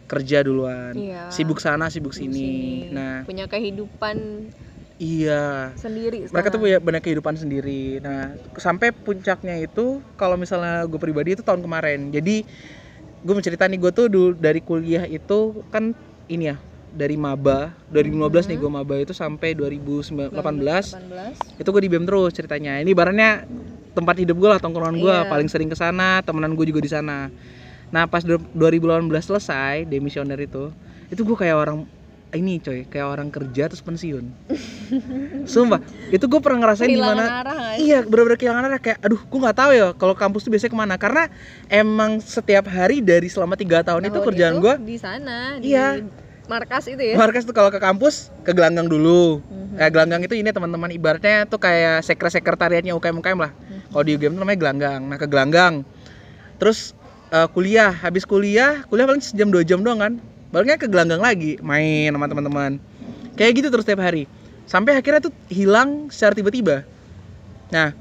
kerja 0.09 0.41
duluan, 0.41 0.97
Iya. 0.97 1.29
sibuk 1.29 1.61
sana 1.61 1.93
sibuk 1.93 2.11
sini. 2.11 2.33
sini. 2.33 2.89
Nah 2.89 3.23
punya 3.29 3.45
kehidupan 3.45 4.49
iya 4.99 5.71
sendiri 5.79 6.27
mereka 6.27 6.51
tuh 6.51 6.59
punya 6.59 6.77
banyak 6.81 7.01
kehidupan 7.05 7.37
sendiri. 7.37 8.01
Nah 8.01 8.35
sampai 8.57 8.91
puncaknya 8.91 9.61
itu 9.61 10.01
kalau 10.17 10.35
misalnya 10.35 10.83
gue 10.89 10.99
pribadi 10.99 11.37
itu 11.37 11.45
tahun 11.45 11.61
kemarin. 11.61 12.09
Jadi 12.09 12.43
gue 13.19 13.33
mencerita 13.35 13.69
nih 13.69 13.79
gue 13.79 13.91
tuh 13.93 14.05
dulu 14.09 14.27
dari 14.35 14.59
kuliah 14.59 15.05
itu 15.05 15.63
kan 15.69 15.93
ini 16.29 16.51
ya 16.53 16.57
dari 16.89 17.15
maba 17.15 17.77
2015 17.87 18.17
nih 18.45 18.57
Mhm. 18.57 18.63
gue 18.65 18.71
maba 18.71 18.95
itu 18.97 19.13
sampai 19.13 19.53
2018 19.53 20.33
18 20.89 21.37
itu 21.55 21.69
gue 21.69 21.81
di 21.81 21.89
BEM 21.89 22.03
terus 22.03 22.31
ceritanya 22.33 22.81
ini 22.81 22.89
ibaratnya 22.89 23.45
tempat 23.91 24.15
hidup 24.17 24.35
gue 24.35 24.49
lah 24.49 24.57
tongkrongan 24.57 24.97
gue 24.97 25.15
Iya. 25.15 25.29
paling 25.29 25.45
sering 25.45 25.69
ke 25.69 25.77
sana 25.77 26.21
temenan 26.21 26.53
gue 26.53 26.65
juga 26.65 26.81
di 26.81 26.89
sana 26.89 27.29
nah 27.89 28.05
pas 28.05 28.21
du- 28.21 28.41
2018 28.51 29.05
selesai 29.23 29.85
demisioner 29.85 30.37
itu 30.37 30.73
itu 31.07 31.21
gue 31.21 31.33
kayak 31.35 31.57
orang 31.57 31.77
ini 32.29 32.57
coy 32.59 32.85
kayak 32.85 33.07
orang 33.07 33.29
kerja 33.29 33.65
terus 33.65 33.81
pensiun 33.81 34.29
sumpah 35.49 35.81
itu 36.09 36.21
gue 36.21 36.39
pernah 36.39 36.61
ngerasain 36.63 36.89
arah 36.89 37.25
nggak 37.41 37.73
sih? 37.73 37.85
iya 37.85 38.01
bener-bener 38.01 38.37
kehilangan 38.37 38.65
arah 38.65 38.77
kayak 38.79 38.97
aduh 38.99 39.17
gue 39.19 39.39
nggak 39.39 39.57
tahu 39.57 39.71
ya 39.73 39.87
kalau 39.93 40.13
kampus 40.13 40.45
tuh 40.45 40.53
biasanya 40.53 40.69
ke 40.69 40.77
mana 40.77 40.95
karena 40.97 41.23
emang 41.65 42.17
setiap 42.17 42.65
hari 42.65 43.01
dari 43.01 43.25
selama 43.25 43.53
tiga 43.53 43.81
tahun, 43.81 44.05
itu 44.05 44.13
Tahun 44.15 44.27
kerjaan 44.29 44.53
itu 44.53 44.61
gue 44.61 44.73
di 44.85 44.97
sana 44.97 45.37
Iya. 45.57 45.87
di 45.97 46.28
markas 46.49 46.83
itu 46.89 46.99
ya 46.99 47.15
markas 47.15 47.45
tuh 47.45 47.53
kalau 47.53 47.69
ke 47.69 47.77
kampus 47.77 48.33
ke 48.41 48.51
gelanggang 48.51 48.89
dulu 48.89 49.39
Mhm. 49.69 49.77
Eh, 49.79 49.89
gelanggang 49.93 50.21
itu 50.25 50.33
ini 50.33 50.49
teman-teman 50.49 50.89
ibaratnya 50.89 51.45
tuh 51.45 51.61
kayak 51.61 52.01
sekre 52.01 52.27
sekretariatnya 52.27 52.97
UKM 52.97 53.21
UKM 53.21 53.39
lah. 53.39 53.51
Kalau 53.93 54.03
di 54.03 54.17
UGM 54.17 54.35
itu 54.35 54.41
namanya 54.41 54.59
gelanggang. 54.59 54.99
Nah 55.05 55.17
ke 55.21 55.29
gelanggang. 55.29 55.73
Terus 56.57 56.97
eh, 57.29 57.47
kuliah, 57.53 57.93
habis 57.93 58.25
kuliah, 58.25 58.83
kuliah 58.89 59.05
paling 59.05 59.21
sejam 59.21 59.47
dua 59.53 59.61
jam 59.61 59.79
doang 59.85 60.01
kan. 60.01 60.13
Baliknya 60.49 60.81
ke 60.81 60.89
gelanggang 60.89 61.21
lagi, 61.21 61.61
main 61.61 62.09
sama 62.09 62.25
teman-teman. 62.25 62.81
Kayak 63.37 63.61
gitu 63.61 63.67
terus 63.69 63.85
setiap 63.85 64.01
hari. 64.01 64.25
Sampai 64.65 64.97
akhirnya 64.97 65.21
tuh 65.21 65.33
hilang 65.47 66.09
secara 66.09 66.33
tiba-tiba. 66.33 66.83
Nah, 67.69 67.93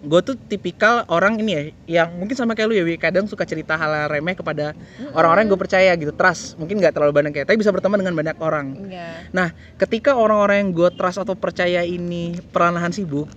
gue 0.00 0.20
tuh 0.24 0.36
tipikal 0.48 1.04
orang 1.12 1.36
ini 1.38 1.52
ya, 1.52 1.62
yang 2.00 2.08
mungkin 2.16 2.32
sama 2.32 2.56
kayak 2.56 2.68
lu 2.68 2.74
ya, 2.76 2.84
Wi, 2.88 2.96
kadang 2.96 3.28
suka 3.28 3.44
cerita 3.44 3.76
hal 3.76 4.08
remeh 4.08 4.32
kepada 4.32 4.72
orang-orang 5.12 5.44
yang 5.44 5.52
gue 5.52 5.60
percaya 5.60 5.90
gitu, 5.96 6.12
trust. 6.16 6.56
Mungkin 6.56 6.80
nggak 6.80 6.96
terlalu 6.96 7.12
banyak 7.12 7.32
kayak, 7.36 7.46
tapi 7.52 7.60
bisa 7.60 7.68
berteman 7.68 8.00
dengan 8.00 8.16
banyak 8.16 8.36
orang. 8.40 8.66
Iya. 8.88 9.28
Nah, 9.30 9.52
ketika 9.76 10.16
orang-orang 10.16 10.64
yang 10.64 10.70
gue 10.72 10.88
trust 10.96 11.20
atau 11.20 11.36
percaya 11.36 11.84
ini 11.84 12.40
perlahan-lahan 12.48 12.96
sibuk, 12.96 13.28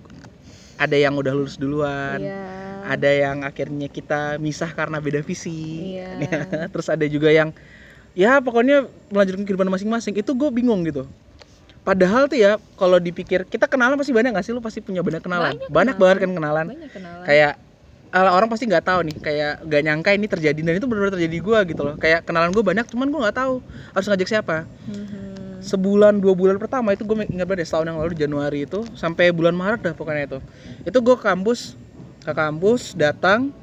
ada 0.80 0.98
yang 0.98 1.14
udah 1.16 1.34
lulus 1.36 1.56
duluan 1.56 2.20
Iya. 2.20 2.44
ada 2.84 3.10
yang 3.10 3.46
akhirnya 3.46 3.88
kita 3.88 4.42
misah 4.42 4.68
karena 4.74 4.98
beda 5.00 5.22
visi 5.22 5.96
Iya. 5.96 6.18
terus 6.74 6.90
ada 6.90 7.06
juga 7.06 7.30
yang 7.30 7.54
ya 8.18 8.42
pokoknya 8.42 8.90
melanjutkan 9.10 9.46
kehidupan 9.46 9.70
masing-masing 9.70 10.18
itu 10.18 10.32
gue 10.34 10.50
bingung 10.50 10.82
gitu 10.84 11.06
padahal 11.84 12.32
tuh 12.32 12.40
ya 12.40 12.56
kalau 12.80 12.98
dipikir 12.98 13.44
kita 13.44 13.68
kenalan 13.68 14.00
pasti 14.00 14.16
banyak 14.16 14.32
gak 14.32 14.46
sih? 14.48 14.56
Lu 14.56 14.64
pasti 14.64 14.80
punya 14.80 15.04
banyak 15.04 15.20
kenalan. 15.20 15.60
Banyak 15.60 15.70
banyak, 15.70 15.96
kenalan. 15.96 16.00
banget 16.00 16.18
kan 16.18 16.32
kenalan. 16.32 16.66
Banyak 16.72 16.92
kenalan. 16.92 17.24
kayak 17.28 17.54
orang 18.14 18.46
pasti 18.46 18.70
nggak 18.70 18.86
tahu 18.86 19.00
nih 19.10 19.18
kayak 19.18 19.54
gak 19.66 19.82
nyangka 19.84 20.10
ini 20.14 20.28
terjadi 20.30 20.60
dan 20.62 20.74
itu 20.78 20.86
benar-benar 20.86 21.14
terjadi 21.18 21.38
gue 21.38 21.60
gitu 21.76 21.82
loh. 21.84 21.96
Kayak 22.00 22.24
kenalan 22.24 22.50
gue 22.56 22.64
banyak 22.64 22.86
cuman 22.88 23.08
gue 23.12 23.20
nggak 23.28 23.38
tahu 23.38 23.54
harus 23.94 24.08
ngajak 24.10 24.30
siapa. 24.30 24.58
Mhm. 24.90 25.22
sebulan 25.64 26.20
dua 26.20 26.36
bulan 26.36 26.60
pertama 26.60 26.92
itu 26.92 27.08
gue 27.08 27.24
ingat 27.24 27.48
banget 27.48 27.64
deh, 27.64 27.68
setahun 27.72 27.88
yang 27.88 27.96
lalu 27.96 28.20
Januari 28.20 28.68
itu 28.68 28.84
sampai 29.00 29.32
bulan 29.32 29.56
Maret 29.56 29.80
dah 29.80 29.94
pokoknya 29.96 30.28
itu. 30.28 30.40
Itu 30.84 31.00
gue 31.00 31.16
ke 31.16 31.24
kampus 31.24 31.80
ke 32.20 32.36
kampus 32.36 32.92
datang 33.00 33.56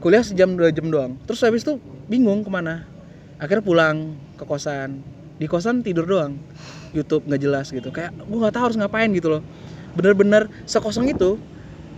kuliah 0.00 0.24
sejam 0.24 0.56
dua 0.56 0.72
jam 0.72 0.88
doang. 0.88 1.20
Terus 1.28 1.44
habis 1.44 1.68
itu 1.68 1.76
bingung 2.08 2.40
ke 2.40 2.48
mana. 2.48 2.88
Akhirnya 3.36 3.60
pulang 3.60 4.16
ke 4.40 4.44
kosan. 4.48 5.04
Di 5.36 5.44
kosan 5.44 5.84
tidur 5.84 6.08
doang 6.08 6.40
YouTube 6.92 7.24
nggak 7.26 7.40
jelas 7.40 7.66
gitu. 7.72 7.88
Kayak 7.88 8.12
gue 8.16 8.38
nggak 8.38 8.54
tahu 8.54 8.64
harus 8.70 8.76
ngapain 8.78 9.08
gitu 9.12 9.28
loh. 9.28 9.42
Bener-bener 9.96 10.48
sekosong 10.68 11.08
itu. 11.10 11.40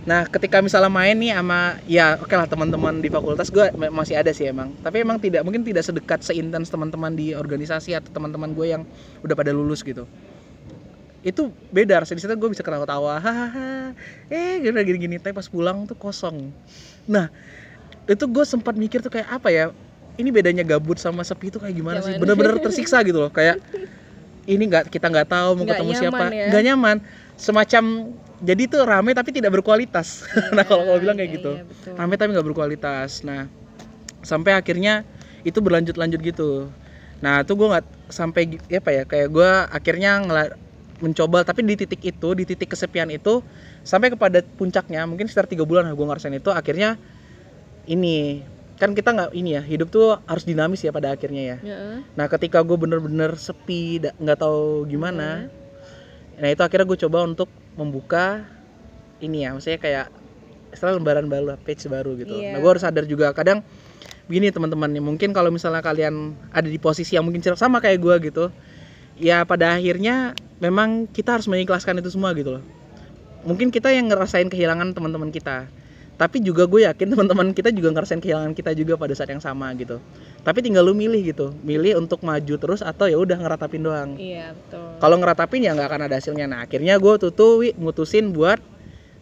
Nah 0.05 0.29
ketika 0.29 0.61
misalnya 0.61 0.91
main 0.91 1.17
nih 1.17 1.33
sama 1.33 1.81
ya 1.89 2.15
oke 2.21 2.31
lah 2.31 2.45
teman-teman 2.45 3.01
di 3.01 3.09
fakultas 3.09 3.49
gue 3.51 3.73
masih 3.91 4.15
ada 4.15 4.31
sih 4.31 4.47
emang. 4.47 4.71
Tapi 4.81 5.03
emang 5.03 5.19
tidak 5.19 5.43
mungkin 5.43 5.61
tidak 5.65 5.83
sedekat 5.83 6.23
seintens 6.23 6.71
teman-teman 6.71 7.13
di 7.13 7.35
organisasi 7.35 7.97
atau 7.97 8.09
teman-teman 8.13 8.53
gue 8.53 8.67
yang 8.71 8.81
udah 9.21 9.35
pada 9.35 9.51
lulus 9.51 9.83
gitu. 9.83 10.07
Itu 11.25 11.49
beda 11.73 12.05
rasanya 12.05 12.21
di 12.21 12.23
situ 12.29 12.37
gue 12.37 12.49
bisa 12.53 12.61
ketawa-tawa 12.61 13.17
hahaha 13.17 13.97
eh 14.29 14.61
gini 14.61 14.77
gini 14.85 14.97
gini 15.09 15.15
tapi 15.17 15.33
pas 15.33 15.49
pulang 15.49 15.89
tuh 15.89 15.97
kosong. 15.97 16.53
Nah 17.09 17.33
itu 18.05 18.29
gue 18.29 18.45
sempat 18.45 18.77
mikir 18.77 19.01
tuh 19.01 19.09
kayak 19.09 19.41
apa 19.41 19.49
ya 19.49 19.73
ini 20.15 20.29
bedanya 20.31 20.63
gabut 20.63 20.95
sama 21.01 21.25
sepi 21.25 21.51
itu 21.51 21.59
kayak 21.59 21.75
gimana? 21.75 21.99
sih? 21.99 22.15
Bener-bener 22.15 22.61
tersiksa 22.61 23.03
gitu 23.03 23.19
loh. 23.19 23.31
Kayak 23.33 23.59
ini 24.45 24.63
nggak 24.63 24.87
kita 24.87 25.07
nggak 25.07 25.27
tahu 25.27 25.49
mau 25.53 25.63
Nggak 25.63 25.77
ketemu 25.77 25.91
siapa. 25.93 26.05
nyaman 26.15 26.29
ya? 26.31 26.45
nggak 26.49 26.63
nyaman. 26.63 26.97
Semacam 27.35 27.83
jadi 28.37 28.63
tuh 28.67 28.81
rame 28.83 29.11
tapi 29.11 29.29
tidak 29.31 29.51
berkualitas. 29.53 30.23
Nah 30.55 30.63
kalau 30.63 30.83
kalau 30.83 30.99
bilang 30.99 31.17
kayak 31.17 31.29
Iya, 31.29 31.37
gitu. 31.37 31.51
betul. 31.59 31.93
rame 31.93 32.13
tapi 32.15 32.29
nggak 32.31 32.47
berkualitas. 32.47 33.21
Nah 33.21 33.49
sampai 34.21 34.53
akhirnya 34.53 35.03
itu 35.41 35.57
berlanjut-lanjut 35.57 36.19
gitu. 36.19 36.69
Nah 37.19 37.41
itu 37.41 37.53
gue 37.53 37.67
nggak 37.67 37.85
sampai 38.07 38.41
gi- 38.47 38.63
apa 38.71 38.89
ya 38.91 39.03
kayak 39.03 39.27
gue 39.29 39.49
akhirnya 39.69 40.11
ngela- 40.19 40.55
mencoba 40.95 41.43
tapi 41.43 41.59
di 41.61 41.75
titik 41.75 41.99
itu 42.01 42.29
di 42.31 42.47
titik 42.47 42.71
kesepian 42.71 43.11
itu 43.11 43.43
sampai 43.83 44.07
kepada 44.07 44.39
puncaknya 44.41 45.03
mungkin 45.03 45.27
sekitar 45.27 45.43
tiga 45.43 45.67
bulan 45.67 45.91
gue 45.91 46.05
ngerasain 46.07 46.31
itu 46.31 46.47
akhirnya 46.49 46.95
ini 47.85 48.39
kan 48.75 48.91
kita 48.91 49.15
nggak 49.15 49.31
ini 49.31 49.55
ya 49.55 49.61
hidup 49.63 49.87
tuh 49.87 50.19
harus 50.27 50.43
dinamis 50.43 50.83
ya 50.83 50.91
pada 50.91 51.15
akhirnya 51.15 51.55
ya. 51.55 51.57
Heeh. 51.63 51.97
nah 52.15 52.27
ketika 52.27 52.59
gue 52.59 52.75
bener-bener 52.75 53.31
sepi 53.39 54.03
nggak 54.19 54.39
tahu 54.39 54.83
gimana 54.91 55.47
nah 56.35 56.47
itu 56.51 56.59
akhirnya 56.59 56.83
gue 56.83 56.99
coba 57.07 57.23
untuk 57.23 57.47
membuka 57.79 58.43
ini 59.23 59.47
ya 59.47 59.55
maksudnya 59.55 59.79
kayak 59.79 60.05
istilah 60.75 60.99
lembaran 60.99 61.31
baru 61.31 61.55
page 61.63 61.87
baru 61.87 62.19
gitu. 62.19 62.35
Iya. 62.35 62.51
nah 62.51 62.59
gue 62.59 62.69
harus 62.75 62.83
sadar 62.83 63.07
juga 63.07 63.31
kadang 63.31 63.63
begini 64.27 64.51
teman-teman 64.51 64.91
nih 64.91 65.03
mungkin 65.03 65.29
kalau 65.31 65.53
misalnya 65.53 65.79
kalian 65.79 66.35
ada 66.51 66.67
di 66.67 66.75
posisi 66.75 67.15
yang 67.15 67.23
mungkin 67.23 67.39
sama 67.55 67.79
kayak 67.79 68.03
gue 68.03 68.15
gitu 68.27 68.51
ya 69.15 69.47
pada 69.47 69.79
akhirnya 69.79 70.35
memang 70.59 71.07
kita 71.07 71.39
harus 71.39 71.47
mengikhlaskan 71.47 71.99
itu 71.99 72.11
semua 72.11 72.31
gitu 72.35 72.59
loh. 72.59 72.63
Mungkin 73.45 73.69
kita 73.69 73.93
yang 73.93 74.09
ngerasain 74.09 74.49
kehilangan 74.49 74.97
teman-teman 74.97 75.29
kita 75.29 75.69
tapi 76.15 76.39
juga 76.39 76.63
gue 76.63 76.87
yakin 76.87 77.11
teman-teman 77.11 77.51
kita 77.51 77.75
juga 77.75 77.91
ngerasain 77.91 78.23
kehilangan 78.23 78.55
kita 78.55 78.71
juga 78.71 78.95
pada 78.95 79.11
saat 79.11 79.35
yang 79.35 79.43
sama 79.43 79.75
gitu. 79.75 79.99
Tapi 80.47 80.63
tinggal 80.63 80.87
lu 80.87 80.95
milih 80.95 81.35
gitu. 81.35 81.51
Milih 81.59 81.99
untuk 81.99 82.23
maju 82.23 82.55
terus 82.55 82.79
atau 82.79 83.11
ya 83.11 83.19
udah 83.19 83.35
ngeratapin 83.35 83.83
doang. 83.83 84.15
Iya, 84.15 84.55
betul. 84.55 84.95
kalau 85.03 85.15
ngeratapin 85.19 85.59
ya 85.67 85.75
nggak 85.75 85.87
akan 85.91 86.01
ada 86.07 86.15
hasilnya. 86.15 86.47
Nah 86.47 86.63
akhirnya 86.63 86.95
gue 86.95 87.13
tuh 87.19 87.31
tuh 87.35 87.51
Wi, 87.59 87.75
mutusin 87.75 88.31
buat 88.31 88.59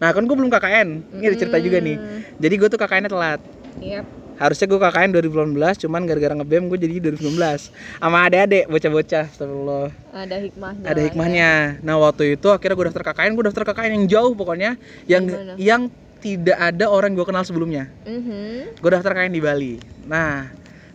nah 0.01 0.11
kan 0.11 0.25
gue 0.25 0.35
belum 0.35 0.51
KKN 0.51 1.15
ini 1.15 1.25
ada 1.31 1.37
cerita 1.37 1.57
juga 1.57 1.81
nih. 1.81 1.95
Hmm, 1.95 2.19
jadi 2.37 2.53
gue 2.59 2.67
tuh 2.69 2.79
KKN 2.81 3.09
telat. 3.09 3.41
Yap. 3.81 4.05
harusnya 4.33 4.65
gue 4.65 4.79
KKN 4.81 5.09
2018 5.13 5.85
cuman 5.85 6.01
gara-gara 6.09 6.33
ngebem 6.33 6.65
gue 6.65 6.77
jadi 6.81 6.93
2019 7.13 7.69
sama 8.01 8.17
adik-adik 8.25 8.65
bocah-bocah 8.65 9.25
astagfirullah. 9.29 9.87
Ada 10.09 10.37
hikmahnya. 10.41 10.85
ada 10.89 10.99
lah 10.99 11.05
hikmahnya. 11.05 11.51
Nah 11.85 11.95
waktu 12.01 12.35
itu 12.35 12.49
akhirnya 12.49 12.75
gue 12.75 12.85
daftar 12.89 13.03
KKN 13.13 13.31
gue 13.37 13.45
daftar 13.45 13.63
KKN 13.71 13.91
yang 14.01 14.05
jauh 14.09 14.33
pokoknya. 14.33 14.71
Yang 15.05 15.23
Gimana? 15.31 15.53
yang 15.61 15.81
tidak 16.23 16.55
ada 16.55 16.87
orang 16.87 17.11
gue 17.11 17.25
kenal 17.27 17.43
sebelumnya. 17.43 17.91
Ya. 18.07 18.15
Mhm. 18.15 18.79
gue 18.79 18.89
daftar 18.89 19.11
KKN 19.11 19.33
di 19.35 19.43
Bali. 19.43 19.73
Nah 20.07 20.47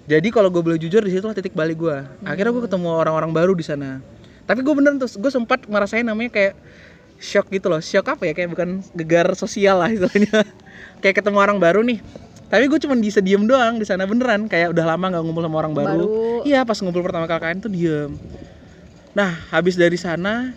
jadi 0.08 0.24
kalau 0.32 0.48
gue 0.48 0.64
boleh 0.64 0.80
jujur 0.80 1.04
di 1.04 1.12
situlah 1.12 1.36
titik 1.36 1.52
balik 1.52 1.76
gue 1.76 1.96
akhirnya 2.24 2.48
gue 2.48 2.64
ketemu 2.64 2.88
orang-orang 2.88 3.30
baru 3.36 3.52
di 3.52 3.60
sana. 3.60 4.00
Tapi 4.48 4.64
gue 4.64 4.72
bener 4.72 4.96
tuh 4.96 5.20
gue 5.20 5.28
sempat 5.28 5.68
ngerasain 5.68 6.00
namanya 6.00 6.32
kayak 6.32 6.56
shock 7.20 7.52
gitu 7.52 7.68
loh. 7.68 7.84
Shock 7.84 8.08
apa 8.08 8.24
ya? 8.24 8.32
Kayak 8.32 8.56
bukan 8.56 8.68
gegar 8.96 9.28
sosial 9.36 9.84
lah 9.84 9.92
istilahnya. 9.92 10.48
Kayak 11.04 11.20
ketemu 11.20 11.38
orang 11.38 11.58
baru 11.60 11.84
nih. 11.84 12.00
Tapi 12.48 12.64
gue 12.64 12.80
cuma 12.80 12.96
bisa 12.96 13.20
diem 13.20 13.44
doang 13.44 13.76
di 13.76 13.84
sana 13.84 14.08
beneran. 14.08 14.48
Kayak 14.48 14.72
udah 14.72 14.84
lama 14.96 15.04
nggak 15.12 15.22
ngumpul 15.22 15.44
sama 15.44 15.56
orang 15.60 15.74
baru, 15.76 16.00
Baru. 16.00 16.08
iya 16.48 16.64
pas 16.64 16.80
ngumpul 16.80 17.04
pertama 17.04 17.28
KKN 17.28 17.58
tuh 17.60 17.68
diem. 17.68 18.16
Nah 19.12 19.36
habis 19.52 19.76
dari 19.76 20.00
sana 20.00 20.56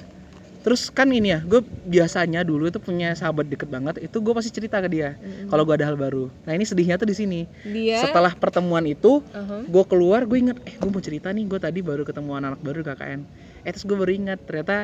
terus 0.62 0.88
kan 0.88 1.10
ini 1.10 1.32
ya 1.32 1.40
gue 1.42 1.60
biasanya 1.84 2.42
dulu 2.42 2.70
itu 2.70 2.78
punya 2.78 3.12
sahabat 3.12 3.50
deket 3.50 3.66
banget 3.66 3.98
itu 4.00 4.14
gue 4.16 4.30
pasti 4.32 4.50
cerita 4.52 4.78
ke 4.78 4.88
dia 4.88 5.18
Mhm. 5.18 5.50
kalau 5.50 5.64
gue 5.64 5.74
ada 5.74 5.86
hal 5.86 5.98
baru 5.98 6.30
nah 6.46 6.54
ini 6.54 6.64
sedihnya 6.64 6.96
tuh 6.96 7.06
di 7.06 7.18
sini 7.18 7.42
Dia 7.64 7.98
setelah 8.00 8.32
pertemuan 8.32 8.86
itu 8.86 9.26
Uh-huh. 9.26 9.66
gue 9.66 9.84
keluar 9.86 10.24
gue 10.24 10.38
inget 10.40 10.58
eh 10.64 10.76
gue 10.76 10.88
mau 10.88 11.02
cerita 11.02 11.30
nih 11.30 11.46
gue 11.46 11.58
tadi 11.58 11.80
baru 11.82 12.02
ketemu 12.02 12.30
anak-anak 12.36 12.62
baru 12.62 12.78
di 12.78 12.88
KKN 12.88 13.22
eh 13.62 13.70
terus 13.70 13.84
gue 13.84 13.98
baru 13.98 14.12
ingat 14.12 14.40
ternyata 14.42 14.78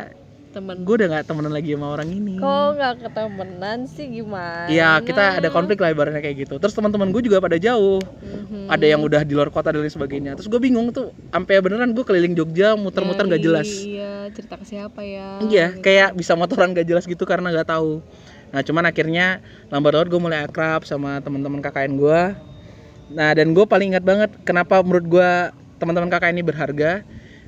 temen. 0.52 0.76
Gue 0.84 0.96
udah 1.02 1.08
nggak 1.12 1.26
temenan 1.28 1.54
lagi 1.54 1.70
sama 1.76 1.88
orang 1.94 2.10
ini. 2.12 2.36
Kok 2.40 2.68
nggak 2.78 2.94
ketemenan 3.04 3.80
sih 3.86 4.06
gimana? 4.10 4.68
Iya 4.68 5.00
kita 5.04 5.40
ada 5.44 5.50
konflik 5.52 5.78
lah 5.80 5.92
ibaratnya 5.92 6.22
kayak 6.24 6.48
gitu. 6.48 6.56
Terus 6.58 6.74
teman-teman 6.76 7.12
gue 7.12 7.22
juga 7.26 7.44
pada 7.44 7.58
jauh. 7.60 8.00
Mhm. 8.48 8.68
ada 8.68 8.84
yang 8.84 9.00
udah 9.04 9.24
di 9.24 9.32
luar 9.36 9.48
kota 9.48 9.72
dan 9.72 9.84
lain 9.84 9.92
sebagainya. 9.92 10.36
Terus 10.36 10.48
gue 10.52 10.60
bingung 10.60 10.92
tuh 10.92 11.12
sampai 11.32 11.60
beneran 11.64 11.92
gue 11.96 12.04
keliling 12.04 12.36
Jogja 12.36 12.76
muter-muter 12.76 13.24
nggak 13.24 13.40
Nyari, 13.40 13.48
jelas. 13.48 13.70
iya 13.84 14.28
cerita 14.32 14.56
ke 14.60 14.66
siapa 14.68 15.04
ya? 15.04 15.40
Iya 15.40 15.76
gitu. 15.76 15.84
kayak 15.84 16.10
bisa 16.16 16.36
motoran 16.36 16.76
gak 16.76 16.88
jelas 16.88 17.08
gitu 17.08 17.24
karena 17.24 17.52
nggak 17.52 17.68
tahu. 17.68 18.04
Nah 18.52 18.62
cuman 18.64 18.84
akhirnya 18.88 19.40
lambat 19.68 19.92
laun 19.96 20.08
gue 20.08 20.20
mulai 20.20 20.40
akrab 20.44 20.84
sama 20.84 21.20
teman-teman 21.24 21.60
KKN 21.60 21.94
gue 21.96 22.22
nah 23.08 23.32
dan 23.32 23.56
gue 23.56 23.64
paling 23.64 23.96
ingat 23.96 24.04
banget 24.04 24.32
kenapa 24.44 24.84
menurut 24.84 25.08
gue 25.08 25.30
teman-teman 25.80 26.12
KKN 26.12 26.36
ini 26.36 26.44
berharga 26.44 27.08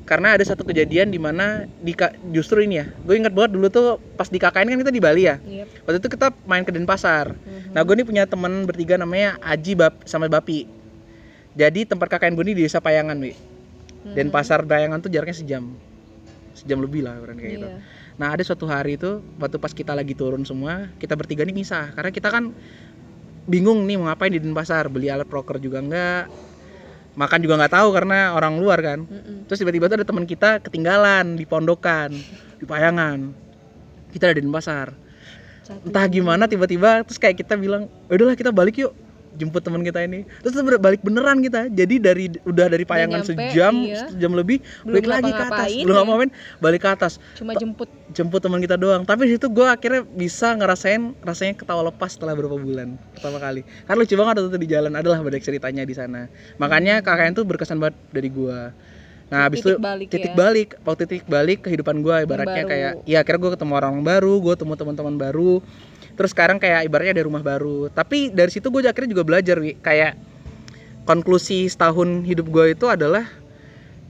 karena 0.10 0.34
ada 0.34 0.42
satu 0.42 0.66
kejadian 0.66 1.14
di 1.14 1.22
mana 1.22 1.70
di 1.86 1.94
justru 2.34 2.66
ini 2.66 2.82
ya 2.82 2.86
gue 3.06 3.14
ingat 3.14 3.30
banget 3.30 3.54
dulu 3.54 3.70
tuh 3.70 4.02
pas 4.18 4.26
di 4.26 4.42
KKN 4.42 4.74
kan 4.74 4.80
kita 4.82 4.90
di 4.90 4.98
Bali 4.98 5.30
ya 5.30 5.38
Yep. 5.38 5.86
waktu 5.86 5.98
itu 6.02 6.10
kita 6.18 6.34
main 6.50 6.66
ke 6.66 6.74
Denpasar 6.74 7.38
Mhm. 7.38 7.78
nah 7.78 7.86
gue 7.86 7.94
nih 7.94 8.08
punya 8.10 8.24
teman 8.26 8.66
bertiga 8.66 8.98
namanya 8.98 9.38
Aji 9.38 9.78
Bap 9.78 10.02
sama 10.10 10.26
Bapi 10.26 10.66
jadi 11.54 11.86
tempat 11.86 12.10
KKN 12.10 12.34
gue 12.34 12.44
ini 12.50 12.54
di 12.58 12.64
desa 12.66 12.82
Payangan 12.82 13.22
wi 13.22 13.38
Mhm. 13.38 14.18
Denpasar 14.18 14.66
Payangan 14.66 14.98
tuh 14.98 15.14
jaraknya 15.14 15.38
sejam 15.38 15.78
sejam 16.58 16.82
lebih 16.82 17.06
lah 17.06 17.22
kayak 17.30 17.62
gitu 17.62 17.70
Iya. 17.70 17.78
Nah 18.20 18.36
ada 18.36 18.44
suatu 18.44 18.68
hari 18.68 18.98
itu 18.98 19.22
waktu 19.40 19.62
pas 19.62 19.72
kita 19.72 19.94
lagi 19.94 20.18
turun 20.18 20.42
semua 20.42 20.90
kita 20.98 21.14
bertiga 21.14 21.46
nih 21.46 21.54
misah 21.54 21.94
karena 21.94 22.10
kita 22.10 22.34
kan 22.34 22.50
bingung 23.46 23.86
nih 23.86 23.96
mau 24.02 24.10
ngapain 24.10 24.34
di 24.34 24.42
Denpasar 24.42 24.90
beli 24.90 25.14
alat 25.14 25.30
proker 25.30 25.62
juga 25.62 25.80
enggak 25.80 26.49
makan 27.20 27.40
juga 27.44 27.60
nggak 27.60 27.74
tahu 27.76 27.90
karena 27.92 28.32
orang 28.32 28.56
luar 28.56 28.80
kan 28.80 29.00
Mhm. 29.04 29.52
terus 29.52 29.60
tiba-tiba 29.60 29.92
tuh 29.92 30.00
ada 30.00 30.08
teman 30.08 30.24
kita 30.24 30.64
ketinggalan 30.64 31.36
di 31.36 31.44
pondokan 31.44 32.16
di 32.56 32.64
Payangan 32.64 33.36
kita 34.16 34.32
ada 34.32 34.40
di 34.40 34.48
Satu. 34.48 35.86
entah 35.86 36.06
gimana 36.08 36.48
tiba-tiba 36.48 37.04
terus 37.04 37.20
kayak 37.20 37.44
kita 37.44 37.60
bilang 37.60 37.92
"Ya 38.08 38.16
udahlah 38.16 38.40
kita 38.40 38.56
balik 38.56 38.80
yuk 38.80 38.96
jemput 39.40 39.64
teman 39.64 39.80
kita 39.80 40.04
ini. 40.04 40.28
Terus 40.44 40.60
balik 40.84 41.00
beneran 41.00 41.40
kita. 41.40 41.72
Jadi 41.72 41.96
dari 42.04 42.26
udah 42.44 42.68
dari 42.68 42.84
Payangan 42.84 43.24
nyampe, 43.24 43.30
sejam 43.32 43.74
iya. 43.80 44.12
sejam 44.12 44.36
lebih 44.36 44.60
Belum 44.84 45.00
balik 45.00 45.08
lagi 45.08 45.32
ke 45.32 45.44
atas. 45.48 45.68
belum 45.80 45.96
ya. 45.96 46.04
ngapain 46.04 46.32
balik 46.60 46.82
ke 46.84 46.90
atas. 46.92 47.14
Cuma 47.40 47.56
jemput. 47.56 47.88
jemput 48.12 48.42
teman 48.44 48.60
kita 48.60 48.76
doang. 48.76 49.08
Tapi 49.08 49.32
di 49.32 49.40
situ 49.40 49.48
gue 49.48 49.64
akhirnya 49.64 50.04
bisa 50.04 50.52
ngerasain 50.60 51.16
rasanya 51.24 51.56
ketawa 51.56 51.88
lepas 51.88 52.20
setelah 52.20 52.36
beberapa 52.36 52.60
bulan 52.60 53.00
pertama 53.16 53.40
kali. 53.40 53.64
Kan 53.88 53.96
lucu 53.96 54.14
banget 54.20 54.44
itu 54.44 54.60
di 54.60 54.68
jalan. 54.68 54.92
Adalah 55.00 55.24
banyak 55.24 55.42
ceritanya 55.42 55.88
di 55.88 55.96
sana. 55.96 56.28
Makanya 56.60 57.00
KKN 57.00 57.40
tuh 57.40 57.46
berkesan 57.48 57.80
banget 57.80 57.96
dari 58.12 58.28
gue 58.28 58.60
nah 59.30 59.46
habis 59.46 59.62
itu 59.62 59.78
Titik 59.78 59.86
balik 59.86 60.08
titik 60.10 60.34
ya. 60.34 60.38
balik. 60.38 60.70
Waktu 60.82 61.04
titik 61.06 61.30
balik 61.30 61.62
kehidupan 61.62 62.02
gue 62.02 62.16
ibaratnya 62.26 62.66
kayak 62.66 62.92
ya 63.06 63.22
akhirnya 63.22 63.42
gue 63.46 63.52
ketemu 63.54 63.74
orang 63.78 63.96
baru 64.02 64.42
gue 64.42 64.54
ketemu 64.58 64.74
teman-teman 64.74 65.16
baru 65.22 65.62
terus 66.20 66.36
sekarang 66.36 66.60
kayak 66.60 66.84
ibaratnya 66.84 67.16
ada 67.16 67.24
rumah 67.24 67.40
baru. 67.40 67.88
Tapi 67.88 68.36
dari 68.36 68.52
situ 68.52 68.68
gue 68.68 68.84
akhirnya 68.84 69.16
juga 69.16 69.24
belajar 69.24 69.56
wi. 69.64 69.80
Kayak 69.80 70.20
konklusi 71.08 71.72
setahun 71.72 72.28
hidup 72.28 72.52
gue 72.52 72.76
itu 72.76 72.92
adalah 72.92 73.24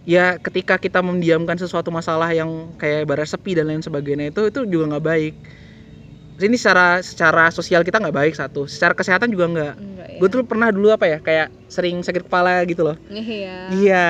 ya 0.10 0.42
ketika 0.42 0.82
kita 0.82 1.06
mendiamkan 1.06 1.54
sesuatu 1.62 1.94
masalah 1.94 2.34
yang 2.34 2.74
kayak 2.82 3.06
ibarat 3.06 3.30
sepi 3.30 3.54
dan 3.54 3.70
lain 3.70 3.86
sebagainya 3.86 4.34
itu 4.34 4.50
itu 4.50 4.66
juga 4.66 4.98
nggak 4.98 5.06
baik 5.06 5.34
ini 6.40 6.56
secara 6.56 7.04
secara 7.04 7.52
sosial 7.52 7.84
kita 7.84 8.00
nggak 8.00 8.16
baik 8.16 8.34
satu 8.36 8.64
secara 8.66 8.96
kesehatan 8.96 9.28
juga 9.28 9.46
nggak. 9.52 9.74
Ya. 9.76 10.18
Gue 10.20 10.28
tuh 10.32 10.44
pernah 10.48 10.72
dulu 10.72 10.92
apa 10.96 11.06
ya 11.08 11.18
kayak 11.20 11.52
sering 11.68 12.00
sakit 12.00 12.28
kepala 12.28 12.64
gitu 12.64 12.88
loh. 12.88 12.96
Iya. 13.12 13.72
Iya. 13.76 14.10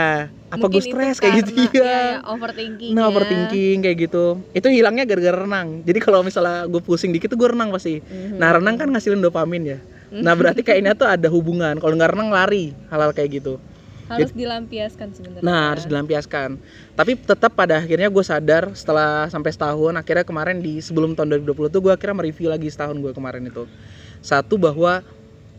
Apa 0.49 0.65
gue 0.65 0.81
stres 0.81 1.21
kayak 1.21 1.45
gitu 1.45 1.51
iya. 1.53 1.69
iya, 1.69 1.81
iya, 1.85 2.13
overthinking 2.25 2.91
nah 2.97 3.05
ya. 3.05 3.09
overthinking 3.13 3.77
kayak 3.85 3.97
gitu. 4.09 4.25
Itu 4.53 4.67
hilangnya 4.69 5.05
gara-gara 5.05 5.45
renang. 5.45 5.85
Jadi 5.85 5.99
kalau 6.01 6.25
misalnya 6.25 6.65
gue 6.65 6.81
pusing 6.81 7.13
dikit 7.13 7.29
tuh 7.33 7.37
gue 7.37 7.49
renang 7.49 7.69
pasti. 7.69 8.01
Mhm. 8.01 8.37
nah 8.37 8.49
renang 8.57 8.75
kan 8.77 8.89
ngasilin 8.89 9.21
dopamin 9.21 9.77
ya. 9.77 9.79
Nah 10.09 10.33
berarti 10.33 10.65
kayaknya 10.65 10.97
tuh 10.97 11.05
ada 11.05 11.29
hubungan. 11.29 11.77
Kalau 11.77 11.93
nggak 11.93 12.17
renang 12.17 12.33
lari. 12.33 12.73
Hal-hal 12.89 13.13
kayak 13.13 13.41
gitu 13.41 13.61
harus 14.09 14.31
dilampiaskan 14.33 15.07
sebenarnya 15.13 15.45
Nah, 15.45 15.77
harus 15.77 15.85
dilampiaskan. 15.85 16.57
Tapi 16.97 17.11
tetap 17.15 17.53
pada 17.53 17.77
akhirnya 17.77 18.09
gue 18.09 18.25
sadar 18.25 18.73
setelah 18.73 19.29
sampai 19.29 19.53
setahun, 19.53 19.93
akhirnya 19.93 20.25
kemarin 20.25 20.57
di 20.59 20.81
sebelum 20.81 21.13
tahun 21.13 21.45
2020 21.45 21.69
tuh 21.69 21.79
gue 21.79 21.93
akhirnya 21.93 22.17
mereview 22.17 22.49
lagi 22.49 22.67
setahun 22.67 22.97
gue 22.97 23.13
kemarin 23.13 23.45
itu. 23.45 23.69
Satu 24.19 24.57
bahwa 24.57 25.05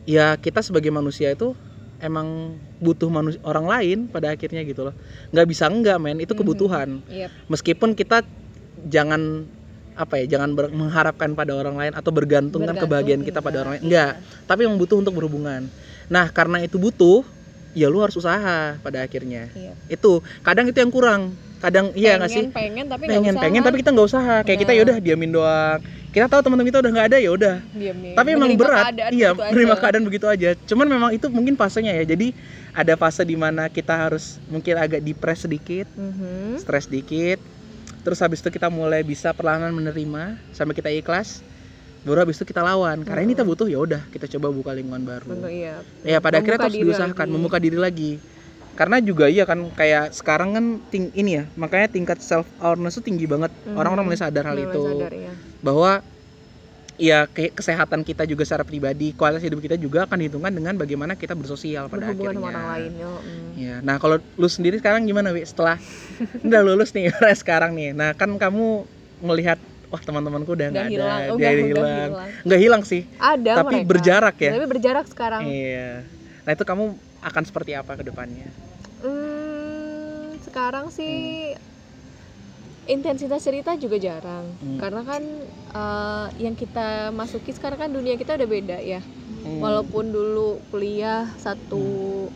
ya 0.05 0.35
kita 0.35 0.61
sebagai 0.61 0.91
manusia 0.91 1.31
itu 1.31 1.55
emang 2.03 2.59
butuh 2.81 3.07
manusia 3.07 3.39
orang 3.47 3.67
lain 3.69 3.99
pada 4.11 4.35
akhirnya 4.35 4.67
gitu 4.67 4.91
loh. 4.91 4.95
Nggak 5.31 5.47
bisa 5.47 5.65
enggak 5.71 5.97
men, 6.03 6.19
itu 6.19 6.33
Mhm. 6.35 6.41
kebutuhan. 6.43 6.89
Yep. 7.07 7.31
Meskipun 7.49 7.91
kita 7.95 8.27
jangan 8.89 9.47
apa 9.95 10.17
ya, 10.25 10.39
jangan 10.39 10.57
ber- 10.57 10.73
mengharapkan 10.73 11.37
pada 11.37 11.53
orang 11.53 11.77
lain 11.77 11.93
atau 11.93 12.09
bergantungkan 12.09 12.73
Bergantung, 12.73 12.89
kebahagiaan 12.89 13.21
kita 13.21 13.45
pada 13.45 13.61
enggak, 13.61 13.61
orang 13.61 13.73
lain. 13.77 13.83
Enggak, 13.85 14.13
tapi 14.49 14.61
yang 14.65 14.75
butuh 14.81 14.97
untuk 14.97 15.13
berhubungan. 15.13 15.69
Nah, 16.09 16.27
karena 16.33 16.65
itu 16.65 16.81
butuh, 16.81 17.21
ya 17.73 17.87
lu 17.87 17.99
harus 18.01 18.15
usaha 18.15 18.77
pada 18.79 18.99
akhirnya. 19.01 19.47
Iya. 19.53 19.73
itu 19.89 20.13
kadang 20.41 20.67
itu 20.67 20.77
yang 20.77 20.91
kurang. 20.91 21.35
Kadang 21.61 21.93
iya 21.93 22.17
nggak 22.17 22.31
sih? 22.33 22.45
pengen 22.49 22.89
tapi 22.89 23.05
pengen 23.05 23.37
usaha. 23.37 23.43
pengen 23.45 23.61
tapi 23.61 23.77
kita 23.79 23.91
nggak 23.93 24.09
usaha. 24.09 24.37
Kayak 24.43 24.59
kita 24.61 24.71
Nah. 24.73 24.79
ya 24.79 24.83
udah 24.83 24.97
diamin 24.99 25.31
doang. 25.31 25.79
Kita 26.11 26.27
tahu 26.27 26.41
teman-teman 26.43 26.67
kita 26.67 26.79
udah 26.81 26.91
nggak 26.91 27.07
ada 27.13 27.19
ya 27.21 27.31
udah. 27.31 27.55
Tapi 28.17 28.29
emang 28.33 28.51
Menerima 28.51 28.59
berat. 28.59 28.85
keadaan 28.89 29.11
iya 29.13 29.29
gitu 29.31 29.43
menerima 29.45 29.75
keadaan 29.77 30.05
begitu 30.05 30.27
aja. 30.27 30.51
Cuman 30.65 30.87
memang 30.89 31.11
itu 31.13 31.27
mungkin 31.29 31.55
fasenya 31.55 31.93
ya. 31.93 32.05
Jadi 32.09 32.33
ada 32.73 32.95
fase 32.97 33.23
di 33.23 33.37
mana 33.37 33.69
kita 33.69 33.93
harus 33.93 34.41
mungkin 34.49 34.75
agak 34.75 34.99
depres 35.01 35.45
sedikit 35.45 35.87
Mhm. 35.93 36.59
stres 36.59 36.89
sedikit. 36.89 37.39
Terus 38.01 38.19
habis 38.19 38.41
itu 38.41 38.49
kita 38.49 38.73
mulai 38.73 39.05
bisa 39.05 39.31
perlahan 39.31 39.69
menerima 39.69 40.41
sampai 40.51 40.73
kita 40.73 40.89
ikhlas 40.89 41.45
baru 42.01 42.25
habis 42.25 42.41
itu 42.41 42.49
kita 42.49 42.65
lawan 42.65 43.05
karena 43.05 43.21
ini 43.29 43.37
kita 43.37 43.45
butuh 43.45 43.69
ya 43.69 43.77
udah 43.77 44.03
kita 44.09 44.25
coba 44.37 44.49
buka 44.49 44.71
lingkungan 44.73 45.05
baru 45.05 45.27
Bentuk 45.29 45.53
iya. 45.53 45.85
ya 46.01 46.17
pada 46.19 46.41
akhirnya 46.41 46.57
Membuka 46.57 46.73
diri 46.73 46.85
diusahakan 46.89 47.27
lagi. 47.29 47.35
membuka 47.37 47.59
diri 47.61 47.79
lagi 47.79 48.13
karena 48.73 48.97
juga 49.05 49.25
iya 49.29 49.45
kan 49.45 49.69
kayak 49.77 50.17
sekarang 50.17 50.57
kan 50.57 50.65
ting 50.89 51.13
ini 51.13 51.37
ya 51.37 51.45
makanya 51.61 51.93
tingkat 51.93 52.17
self 52.25 52.49
awareness 52.65 52.97
itu 52.97 53.13
tinggi 53.13 53.29
banget 53.29 53.53
Mhm. 53.69 53.77
orang-orang 53.77 54.05
mulai 54.09 54.21
sadar 54.21 54.49
hal 54.49 54.57
Mulai 54.57 54.73
itu 54.73 54.81
sadar, 54.81 55.13
ya. 55.13 55.33
bahwa 55.61 55.91
ya 56.97 57.25
ke- 57.29 57.53
kesehatan 57.53 58.01
kita 58.05 58.25
juga 58.25 58.45
secara 58.45 58.65
pribadi 58.65 59.13
kualitas 59.13 59.45
hidup 59.45 59.61
kita 59.61 59.77
juga 59.77 60.05
akan 60.09 60.17
dihitungkan 60.21 60.53
dengan 60.53 60.75
bagaimana 60.77 61.17
kita 61.17 61.33
bersosial 61.37 61.89
pada 61.89 62.09
berhubungan 62.09 62.37
akhirnya 62.37 62.41
sama 62.41 62.49
orang 62.49 62.67
lain 62.73 62.93
ya. 62.97 63.09
mm. 63.09 63.49
Ya, 63.61 63.75
nah 63.85 63.97
kalau 64.01 64.17
lu 64.41 64.49
sendiri 64.49 64.79
sekarang 64.81 65.05
gimana, 65.05 65.35
Wi? 65.37 65.45
Setelah 65.45 65.77
udah 66.47 66.61
lulus 66.65 66.95
nih 66.97 67.13
sekarang 67.43 67.77
nih. 67.77 67.93
Nah, 67.93 68.17
kan 68.17 68.31
kamu 68.41 68.89
melihat 69.21 69.61
wah 69.91 69.99
teman-temanku 70.01 70.55
udah 70.55 70.67
nggak 70.71 70.87
ada, 70.87 70.93
hilang, 70.95 71.19
dia 71.19 71.27
udah, 71.27 71.35
udah 71.35 71.51
hilang. 71.51 71.89
hilang. 72.07 72.31
Nggak 72.47 72.61
hilang 72.61 72.83
sih, 72.83 73.03
Ada 73.19 73.53
tapi 73.59 73.75
mereka. 73.77 73.89
berjarak 73.91 74.37
ya. 74.39 74.51
Tapi 74.55 74.67
berjarak 74.67 75.07
sekarang. 75.07 75.43
Iya. 75.45 75.91
Nah, 76.41 76.51
itu 76.55 76.65
kamu 76.65 76.85
akan 77.21 77.43
seperti 77.45 77.73
apa 77.75 77.93
ke 77.95 78.03
depannya? 78.03 78.49
Hmm, 79.01 80.39
sekarang 80.41 80.89
sih 80.89 81.53
intensitas 82.87 83.41
cerita 83.41 83.77
juga 83.77 83.97
jarang 83.97 84.51
Hmm. 84.59 84.79
karena 84.79 85.03
kan 85.05 85.23
eh, 85.71 86.27
yang 86.41 86.55
kita 86.55 87.11
masuki 87.11 87.51
sekarang 87.51 87.79
kan 87.79 87.91
dunia 87.91 88.15
kita 88.15 88.35
udah 88.35 88.49
beda 88.49 88.79
ya 88.79 88.99
Hmm. 89.41 89.63
walaupun 89.63 90.11
dulu 90.11 90.59
kuliah 90.69 91.31
satu 91.37 92.27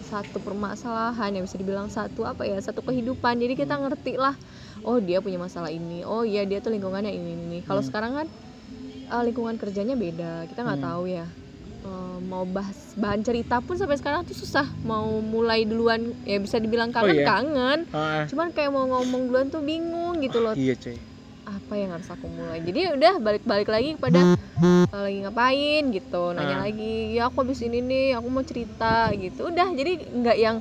satu 0.00 0.38
permasalahan 0.38 1.34
yang 1.34 1.42
bisa 1.42 1.58
dibilang 1.58 1.90
satu 1.90 2.22
apa 2.22 2.46
ya 2.46 2.54
satu 2.56 2.80
kehidupan 2.80 3.36
jadi 3.36 3.58
kita 3.58 3.74
ngerti 3.74 4.14
lah 4.14 4.38
oh 4.82 4.98
dia 4.98 5.18
punya 5.18 5.38
masalah 5.38 5.68
ini 5.68 6.02
oh 6.02 6.22
iya 6.22 6.42
dia 6.42 6.58
tuh 6.58 6.68
lingkungannya 6.68 7.08
ini 7.08 7.30
ini, 7.30 7.44
ini. 7.46 7.58
kalau 7.62 7.78
Hmm. 7.78 7.88
sekarang 7.88 8.12
kan 8.14 8.26
eh, 9.06 9.22
lingkungan 9.22 9.54
kerjanya 9.54 9.94
beda 9.94 10.44
kita 10.46 10.60
nggak 10.60 10.78
Hmm. 10.78 10.88
tahu 10.88 11.04
ya 11.06 11.26
Eh, 11.78 12.18
mau 12.20 12.42
bahas 12.42 12.74
bahan 12.94 13.22
cerita 13.22 13.62
pun 13.62 13.78
sampai 13.78 13.94
sekarang 13.94 14.26
tuh 14.26 14.34
susah 14.34 14.66
mau 14.82 15.06
mulai 15.22 15.62
duluan 15.62 16.02
ya 16.26 16.34
bisa 16.36 16.58
dibilang 16.58 16.90
kangen 16.90 17.14
iya? 17.14 17.22
kangen 17.24 17.78
Ah, 17.92 18.26
cuman 18.26 18.50
kayak 18.50 18.74
mau 18.74 18.90
ngomong 18.90 19.30
duluan 19.30 19.46
tuh 19.46 19.62
bingung 19.62 20.18
gitu 20.18 20.42
loh 20.42 20.58
iya, 20.58 20.74
cuy. 20.74 20.98
apa 21.46 21.72
yang 21.72 21.94
harus 21.94 22.10
aku 22.10 22.26
mulai 22.26 22.58
jadi 22.58 22.90
udah 22.90 23.22
balik-balik 23.22 23.70
lagi 23.70 23.94
kepada 23.94 24.34
eh, 24.34 24.86
lagi 24.90 25.18
ngapain 25.22 25.82
gitu 25.94 26.34
nanya 26.34 26.56
Ah. 26.56 26.62
lagi 26.66 27.14
ya 27.14 27.30
aku 27.30 27.46
habis 27.46 27.62
ini 27.62 27.78
nih 27.78 28.18
aku 28.18 28.26
mau 28.26 28.42
cerita 28.42 28.94
gitu 29.14 29.46
udah 29.46 29.68
jadi 29.70 29.92
nggak 30.10 30.36
yang 30.36 30.56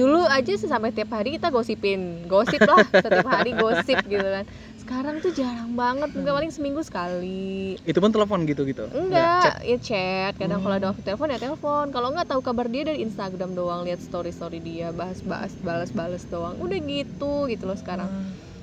dulu 0.00 0.24
aja 0.24 0.52
sampai 0.56 0.90
tiap 0.90 1.12
hari 1.12 1.36
kita 1.36 1.52
gosipin. 1.52 2.24
Gosip 2.24 2.64
lah 2.64 2.80
setiap 2.88 3.28
hari 3.28 3.52
gosip 3.52 4.00
gitu 4.08 4.24
kan. 4.24 4.48
Sekarang 4.80 5.20
tuh 5.20 5.28
jarang 5.30 5.76
banget 5.76 6.08
mungkin 6.16 6.32
paling 6.32 6.52
seminggu 6.52 6.80
sekali. 6.80 7.76
Itu 7.84 8.00
pun 8.00 8.08
telepon 8.08 8.48
gitu-gitu. 8.48 8.88
chat. 8.88 8.96
enggak 8.96 9.54
ya 9.60 9.76
chat. 9.76 10.32
kadang 10.40 10.64
kalau 10.64 10.74
ada 10.74 10.88
Hmm. 10.88 10.92
waktu 10.96 11.02
telepon 11.04 11.28
ya 11.28 11.38
telepon. 11.38 11.84
Kalau 11.92 12.08
nggak 12.16 12.26
tahu 12.26 12.40
kabar 12.40 12.66
dia 12.66 12.82
dari 12.88 13.04
Instagram 13.04 13.52
doang 13.52 13.84
lihat 13.84 14.00
story 14.00 14.32
story 14.32 14.58
dia 14.58 14.88
bahas-bahas 14.90 15.52
balas-balas 15.60 16.24
doang. 16.26 16.56
Udah 16.56 16.80
gitu 16.80 17.44
gitu 17.46 17.68
loh 17.68 17.76
sekarang. 17.76 18.08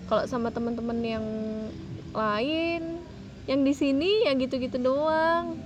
Kalau 0.09 0.25
sama 0.25 0.49
teman-teman 0.49 0.97
yang 0.99 1.25
lain 2.11 3.05
yang 3.45 3.61
di 3.61 3.71
sini 3.71 4.25
ya 4.25 4.33
gitu-gitu 4.33 4.81
doang. 4.81 5.61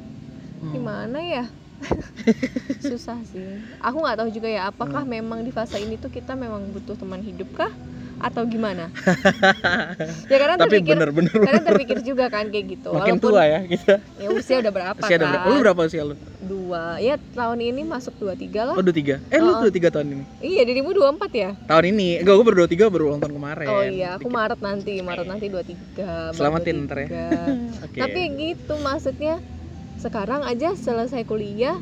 Hmm. 0.62 0.78
gimana 0.78 1.18
ya 1.18 1.46
susah 2.84 3.18
sih 3.26 3.42
aku 3.78 3.98
nggak 3.98 4.18
tahu 4.18 4.30
juga 4.32 4.48
ya 4.48 4.62
apakah 4.68 5.02
Hmm. 5.02 5.14
memang 5.14 5.40
di 5.42 5.50
fase 5.50 5.78
ini 5.78 5.96
tuh 5.96 6.08
kita 6.08 6.34
memang 6.34 6.62
butuh 6.70 6.94
teman 6.94 7.20
hidup 7.20 7.50
kah 7.54 7.72
atau 8.20 8.46
gimana 8.46 8.94
ya 10.30 10.38
karena 10.38 10.54
Tapi 10.56 10.78
terpikir 10.78 10.94
bener-bener 10.94 11.34
karena 11.34 11.62
terpikir 11.64 11.98
juga 12.02 12.30
kan 12.30 12.46
kayak 12.48 12.66
gitu 12.72 12.94
makin 12.94 13.18
Walaupun 13.18 13.34
tua 13.34 13.44
ya 13.44 13.60
kita. 13.66 13.96
ya 14.16 14.28
usia 14.30 14.62
udah 14.62 14.70
berapa 14.72 15.00
Usia 15.00 15.16
kan 15.16 15.26
berapa? 15.26 15.46
Lu 15.48 15.58
berapa 15.60 15.82
usia 15.84 16.04
lu? 16.04 16.14
dua 16.40 16.84
ya 16.98 17.18
tahun 17.34 17.58
ini 17.64 17.82
masuk 17.82 18.14
dua 18.18 18.34
tiga 18.36 18.62
lah 18.64 18.76
Oh, 18.76 18.84
23. 18.84 19.18
Eh, 19.26 19.40
lu 19.40 19.52
Oh. 19.52 19.62
23 19.64 19.90
tahun 19.90 20.08
ini. 20.12 20.24
iya 20.40 20.62
dirimu 20.62 20.92
dua 20.92 21.10
empat 21.10 21.32
ya 21.32 21.50
Tahun 21.64 21.86
ini. 21.88 22.22
Enggak, 22.22 22.34
gua 22.36 22.46
baru 22.46 22.58
23 22.68 22.94
baru 22.94 23.04
ulang 23.08 23.22
tahun 23.22 23.34
kemarin. 23.36 23.68
oh 23.68 23.84
iya 23.84 24.08
aku 24.12 24.22
Dikit. 24.24 24.38
Maret 24.38 24.60
nanti 24.62 24.92
Maret 25.02 25.26
nanti 25.26 25.46
dua 25.48 25.64
tiga 25.64 26.12
Selamatin 26.32 26.76
ntar 26.86 26.98
ya. 27.02 27.10
Oke. 27.86 27.98
tapi 27.98 28.20
gitu 28.36 28.74
maksudnya 28.78 29.42
sekarang 30.02 30.42
aja 30.44 30.74
selesai 30.76 31.22
kuliah 31.24 31.78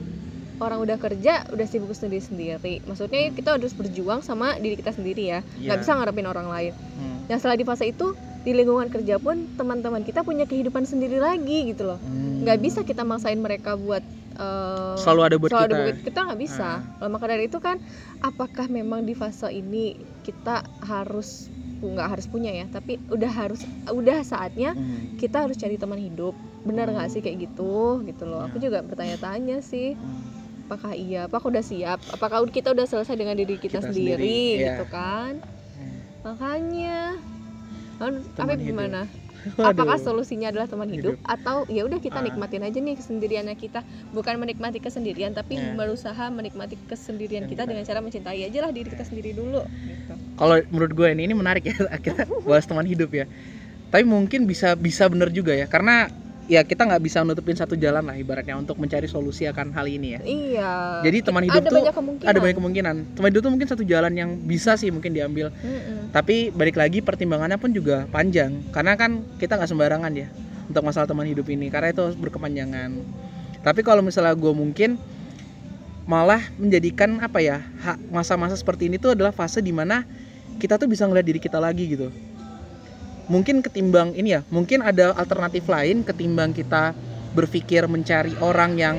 orang 0.60 0.80
udah 0.80 0.98
kerja 0.98 1.48
udah 1.50 1.66
sibuk 1.66 1.92
sendiri 1.92 2.20
sendiri 2.20 2.74
maksudnya 2.84 3.32
kita 3.32 3.56
harus 3.56 3.72
berjuang 3.72 4.20
sama 4.20 4.60
diri 4.60 4.76
kita 4.76 4.92
sendiri 4.92 5.24
ya 5.26 5.40
nggak 5.58 5.72
Iya. 5.72 5.82
bisa 5.82 5.92
ngarepin 5.94 6.28
orang 6.28 6.48
lain 6.48 6.74
Hmm. 6.76 7.18
nah 7.26 7.36
setelah 7.36 7.56
di 7.56 7.64
fase 7.64 7.88
itu 7.88 8.12
di 8.40 8.52
lingkungan 8.52 8.88
kerja 8.88 9.16
pun 9.18 9.48
teman-teman 9.54 10.02
kita 10.02 10.22
punya 10.22 10.44
kehidupan 10.44 10.84
sendiri 10.84 11.16
lagi 11.18 11.72
gitu 11.72 11.88
loh 11.88 12.00
Hmm. 12.00 12.44
nggak 12.44 12.60
bisa 12.60 12.80
kita 12.84 13.02
maksain 13.02 13.40
mereka 13.40 13.76
buat 13.76 14.04
eh, 14.36 14.96
selalu 14.98 15.22
ada 15.22 15.36
buat 15.36 15.50
selalu 15.50 15.64
kita. 15.64 15.72
ada 15.74 15.86
buat 15.86 16.00
kita 16.02 16.20
nggak 16.22 16.40
bisa 16.42 16.70
Ah. 16.70 16.80
Kalau 16.98 17.10
maka 17.10 17.26
dari 17.26 17.44
itu 17.46 17.60
kan 17.60 17.76
apakah 18.20 18.66
memang 18.70 19.04
di 19.04 19.12
fase 19.12 19.48
ini 19.50 19.96
kita 20.22 20.60
harus 20.82 21.48
nggak 21.82 22.10
harus 22.12 22.26
punya 22.26 22.52
ya 22.52 22.66
tapi 22.68 23.00
udah 23.08 23.32
harus 23.32 23.64
udah 23.88 24.20
saatnya 24.22 24.74
Hmm. 24.74 25.16
kita 25.16 25.44
harus 25.44 25.56
cari 25.56 25.76
teman 25.76 25.98
hidup 25.98 26.36
benar 26.62 26.88
nggak 26.88 27.08
sih 27.08 27.20
kayak 27.20 27.48
gitu 27.48 28.04
gitu 28.04 28.24
loh 28.24 28.44
aku 28.44 28.60
Ya. 28.60 28.68
juga 28.68 28.84
bertanya-tanya 28.84 29.60
sih 29.60 29.96
Hmm. 29.96 30.68
apakah 30.68 30.92
iya 30.94 31.26
apakah 31.26 31.48
udah 31.50 31.64
siap 31.64 32.00
apakah 32.06 32.44
kita 32.46 32.70
udah 32.70 32.86
selesai 32.86 33.16
dengan 33.16 33.34
diri 33.34 33.56
kita, 33.56 33.80
Kita 33.80 33.90
sendiri, 33.90 34.20
sendiri, 34.20 34.40
iya. 34.60 34.66
gitu 34.76 34.86
kan 34.88 35.34
Hmm. 35.74 36.00
makanya 36.22 37.00
Lalu, 37.98 38.18
apa 38.34 38.54
hidup. 38.54 38.64
gimana 38.66 39.02
Apakah 39.62 39.98
solusinya 39.98 40.50
adalah 40.50 40.68
teman 40.68 40.90
hidup, 40.90 41.16
Hidup. 41.16 41.24
atau 41.26 41.64
ya 41.68 41.84
udah 41.84 41.98
kita 41.98 42.20
Ah. 42.20 42.26
nikmatin 42.26 42.62
aja 42.62 42.76
nih 42.76 42.96
kesendiriannya 42.96 43.56
kita 43.56 43.82
bukan 44.10 44.36
menikmati 44.36 44.78
kesendirian 44.78 45.32
tapi 45.32 45.56
Ya. 45.56 45.72
berusaha 45.72 46.28
menikmati 46.30 46.76
kesendirian 46.82 47.46
kita- 47.46 47.64
dengan 47.64 47.84
cara 47.84 48.00
mencintai 48.00 48.42
aja 48.42 48.60
lah 48.60 48.72
diri 48.72 48.88
kita 48.88 49.04
sendiri 49.04 49.32
dulu 49.32 49.60
gitu. 49.82 50.14
kalau 50.36 50.60
menurut 50.70 50.92
gue 50.94 51.08
ini 51.10 51.24
ini 51.24 51.34
menarik 51.34 51.64
ya 51.64 51.76
kita 52.02 52.28
bahas 52.42 52.64
teman 52.64 52.84
hidup 52.84 53.10
ya 53.10 53.26
tapi 53.90 54.04
mungkin 54.04 54.46
bisa 54.46 54.76
bisa 54.76 55.08
bener 55.08 55.30
juga 55.30 55.52
ya 55.52 55.66
karena 55.66 56.08
ya 56.50 56.66
kita 56.66 56.82
nggak 56.90 57.02
bisa 57.06 57.22
nutupin 57.22 57.54
satu 57.54 57.78
jalan 57.78 58.02
lah 58.02 58.18
ibaratnya 58.18 58.58
untuk 58.58 58.82
mencari 58.82 59.06
solusi 59.06 59.46
akan 59.46 59.70
hal 59.70 59.86
ini 59.86 60.18
ya. 60.18 60.22
Iya. 60.26 60.72
Jadi 61.06 61.18
teman 61.22 61.46
hidup 61.46 61.62
ada 61.62 61.70
tuh 61.70 61.78
banyak 61.78 61.96
kemungkinan. 61.96 62.30
ada 62.34 62.38
banyak 62.42 62.58
kemungkinan. 62.58 62.96
Teman 63.14 63.30
hidup 63.30 63.42
tuh 63.46 63.52
mungkin 63.54 63.68
satu 63.70 63.84
jalan 63.86 64.12
yang 64.18 64.34
bisa 64.50 64.74
sih 64.74 64.90
mungkin 64.90 65.14
diambil. 65.14 65.54
Mm-mm. 65.62 66.10
tapi 66.10 66.50
balik 66.50 66.74
lagi 66.74 67.06
pertimbangannya 67.06 67.62
pun 67.62 67.70
juga 67.70 68.10
panjang. 68.10 68.66
Karena 68.74 68.98
kan 68.98 69.22
kita 69.38 69.62
nggak 69.62 69.70
sembarangan 69.70 70.12
ya 70.18 70.28
untuk 70.66 70.82
masalah 70.82 71.06
teman 71.06 71.30
hidup 71.30 71.46
ini. 71.54 71.70
Karena 71.70 71.94
itu 71.94 72.02
harus 72.02 72.18
berkepanjangan. 72.18 72.98
Tapi 73.62 73.86
kalau 73.86 74.02
misalnya 74.02 74.34
gue 74.34 74.54
mungkin 74.56 74.98
malah 76.10 76.42
menjadikan 76.58 77.22
apa 77.22 77.38
ya 77.38 77.62
masa-masa 78.10 78.58
seperti 78.58 78.90
ini 78.90 78.98
tuh 78.98 79.14
adalah 79.14 79.30
fase 79.30 79.62
di 79.62 79.70
mana 79.70 80.02
kita 80.58 80.82
tuh 80.82 80.90
bisa 80.90 81.06
ngeliat 81.06 81.22
diri 81.22 81.38
kita 81.38 81.62
lagi 81.62 81.86
gitu 81.86 82.10
mungkin 83.30 83.62
ketimbang 83.62 84.18
ini 84.18 84.36
ya 84.36 84.42
mungkin 84.50 84.82
ada 84.82 85.14
alternatif 85.14 85.70
lain 85.70 86.02
ketimbang 86.02 86.52
kita 86.52 86.98
berpikir 87.38 87.86
mencari 87.86 88.34
orang 88.42 88.76
yang 88.76 88.96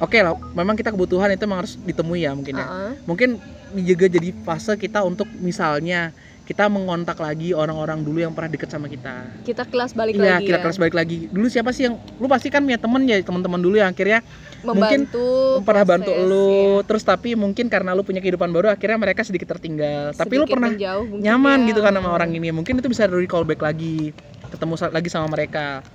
oke 0.00 0.16
lah 0.16 0.32
memang 0.56 0.74
kita 0.74 0.90
kebutuhan 0.90 1.28
itu 1.30 1.44
memang 1.44 1.60
harus 1.62 1.76
ditemui 1.76 2.24
ya 2.24 2.32
mungkin 2.32 2.56
ya 2.56 2.66
Uh-uh. 2.66 2.92
mungkin 3.04 3.36
juga 3.76 4.08
jadi 4.08 4.32
fase 4.42 4.74
kita 4.80 5.04
untuk 5.04 5.28
misalnya 5.38 6.10
kita 6.50 6.66
mengontak 6.66 7.14
lagi 7.22 7.54
orang-orang 7.54 8.02
dulu 8.02 8.18
yang 8.26 8.34
pernah 8.34 8.50
deket 8.50 8.74
sama 8.74 8.90
kita. 8.90 9.22
Kita 9.46 9.62
kelas 9.70 9.94
balik 9.94 10.18
iya 10.18 10.42
lagi 10.42 10.50
kita 10.50 10.58
ya? 10.58 10.62
kelas 10.66 10.78
balik 10.82 10.98
lagi. 10.98 11.30
Dulu 11.30 11.46
siapa 11.46 11.70
sih 11.70 11.86
yang 11.86 11.94
lu 12.18 12.26
pasti 12.26 12.50
kan 12.50 12.66
punya 12.66 12.74
temen 12.74 13.06
ya 13.06 13.22
teman-teman 13.22 13.62
dulu 13.62 13.78
yang 13.78 13.94
akhirnya 13.94 14.18
mungkin 14.66 15.06
membantu 15.06 15.30
pernah 15.62 15.84
bantu 15.86 16.10
lu. 16.10 16.50
ya. 16.50 16.90
terus 16.90 17.06
tapi 17.06 17.38
mungkin 17.38 17.70
karena 17.70 17.94
lu 17.94 18.02
punya 18.02 18.18
kehidupan 18.18 18.50
baru 18.50 18.66
akhirnya 18.66 18.98
mereka 18.98 19.22
sedikit 19.22 19.46
tertinggal. 19.54 20.10
Tapi 20.10 20.34
lu 20.34 20.42
Sedikit 20.42 20.58
pernah 20.58 20.74
menjauh 20.74 21.06
mungkin 21.06 21.22
nyaman 21.22 21.58
ya. 21.62 21.68
gitu 21.70 21.80
kan 21.86 21.92
sama 21.94 22.10
orang 22.10 22.30
ini. 22.34 22.50
Mungkin 22.50 22.82
itu 22.82 22.88
bisa 22.90 23.06
recall 23.06 23.46
back 23.46 23.62
lagi 23.62 24.10
ketemu 24.50 24.74
lagi 24.90 25.06
sama 25.06 25.30
mereka. 25.30 25.86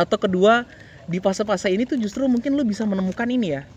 Atau 0.00 0.16
kedua 0.16 0.64
di 1.04 1.20
fase-fase 1.20 1.68
ini 1.68 1.84
tuh 1.84 2.00
justru 2.00 2.24
mungkin 2.24 2.56
lu 2.56 2.64
bisa 2.64 2.88
menemukan 2.88 3.28
ini 3.28 3.60
ya. 3.60 3.68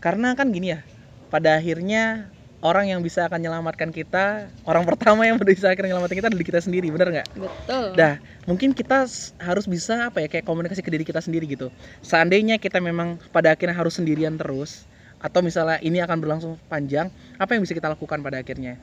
Karena 0.00 0.32
kan 0.32 0.48
gini 0.48 0.72
ya 0.72 0.80
pada 1.28 1.60
akhirnya 1.60 2.32
orang 2.62 2.94
yang 2.94 3.02
bisa 3.02 3.26
akan 3.26 3.42
menyelamatkan 3.42 3.90
kita 3.90 4.48
orang 4.64 4.86
pertama 4.86 5.26
yang 5.26 5.36
bisa 5.44 5.68
akhirnya 5.68 5.92
menyelamatkan 5.92 6.18
kita 6.18 6.28
adalah 6.30 6.40
diri 6.40 6.48
kita 6.48 6.60
sendiri 6.62 6.86
bener 6.94 7.08
nggak 7.10 7.28
betul 7.36 7.82
Dah, 7.92 8.16
mungkin 8.48 8.72
kita 8.72 9.04
harus 9.36 9.64
bisa 9.68 10.08
apa 10.08 10.24
ya 10.24 10.28
kayak 10.30 10.48
komunikasi 10.48 10.80
ke 10.80 10.88
diri 10.88 11.04
kita 11.04 11.20
sendiri 11.20 11.44
gitu. 11.44 11.68
Seandainya 12.00 12.56
kita 12.56 12.80
memang 12.80 13.20
pada 13.30 13.52
akhirnya 13.52 13.76
harus 13.76 14.00
sendirian 14.00 14.40
terus 14.40 14.88
atau 15.20 15.44
misalnya 15.44 15.78
ini 15.84 16.00
akan 16.02 16.18
berlangsung 16.18 16.52
panjang, 16.66 17.12
apa 17.38 17.54
yang 17.54 17.62
bisa 17.62 17.76
kita 17.76 17.92
lakukan 17.92 18.18
pada 18.24 18.40
akhirnya? 18.42 18.80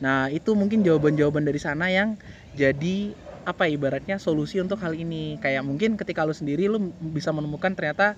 Nah, 0.00 0.30
itu 0.32 0.54
mungkin 0.56 0.80
jawaban-jawaban 0.86 1.44
dari 1.44 1.60
sana 1.60 1.90
yang 1.92 2.16
jadi 2.56 3.12
apa 3.42 3.66
ya, 3.66 3.74
ibaratnya 3.76 4.16
solusi 4.22 4.62
untuk 4.62 4.78
hal 4.80 4.94
ini. 4.94 5.36
Kayak 5.42 5.66
mungkin 5.66 5.98
ketika 5.98 6.22
lu 6.24 6.32
sendiri 6.32 6.70
lu 6.70 6.94
bisa 7.12 7.34
menemukan 7.34 7.74
ternyata 7.74 8.14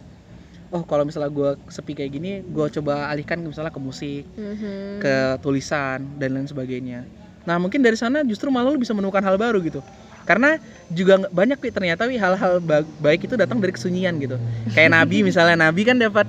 oh 0.70 0.82
kalau 0.84 1.04
misalnya 1.04 1.28
gue 1.28 1.50
sepi 1.68 1.92
kayak 1.92 2.10
gini, 2.12 2.30
gue 2.40 2.66
coba 2.80 3.10
alihkan 3.10 3.40
misalnya 3.40 3.72
ke 3.72 3.80
musik 3.80 4.24
Mhm. 4.34 5.00
ke 5.00 5.14
tulisan 5.40 6.00
dan 6.16 6.28
lain 6.32 6.48
sebagainya. 6.48 7.04
Nah 7.44 7.60
mungkin 7.60 7.84
dari 7.84 7.96
sana 7.98 8.24
justru 8.24 8.48
malah 8.48 8.72
lu 8.72 8.80
bisa 8.80 8.96
menemukan 8.96 9.20
hal 9.20 9.36
baru 9.36 9.60
gitu. 9.60 9.84
Karena 10.24 10.56
juga 10.88 11.20
banyak 11.28 11.60
Wi, 11.60 11.68
ternyata 11.68 12.08
Wi, 12.08 12.16
hal-hal 12.16 12.56
ba- 12.64 12.88
baik 12.96 13.28
itu 13.28 13.36
datang 13.36 13.60
dari 13.60 13.76
kesunyian 13.76 14.16
gitu. 14.16 14.40
Kayak 14.72 14.96
Nabi 14.96 15.20
misalnya 15.28 15.68
Nabi 15.68 15.84
kan 15.84 16.00
dapat 16.00 16.24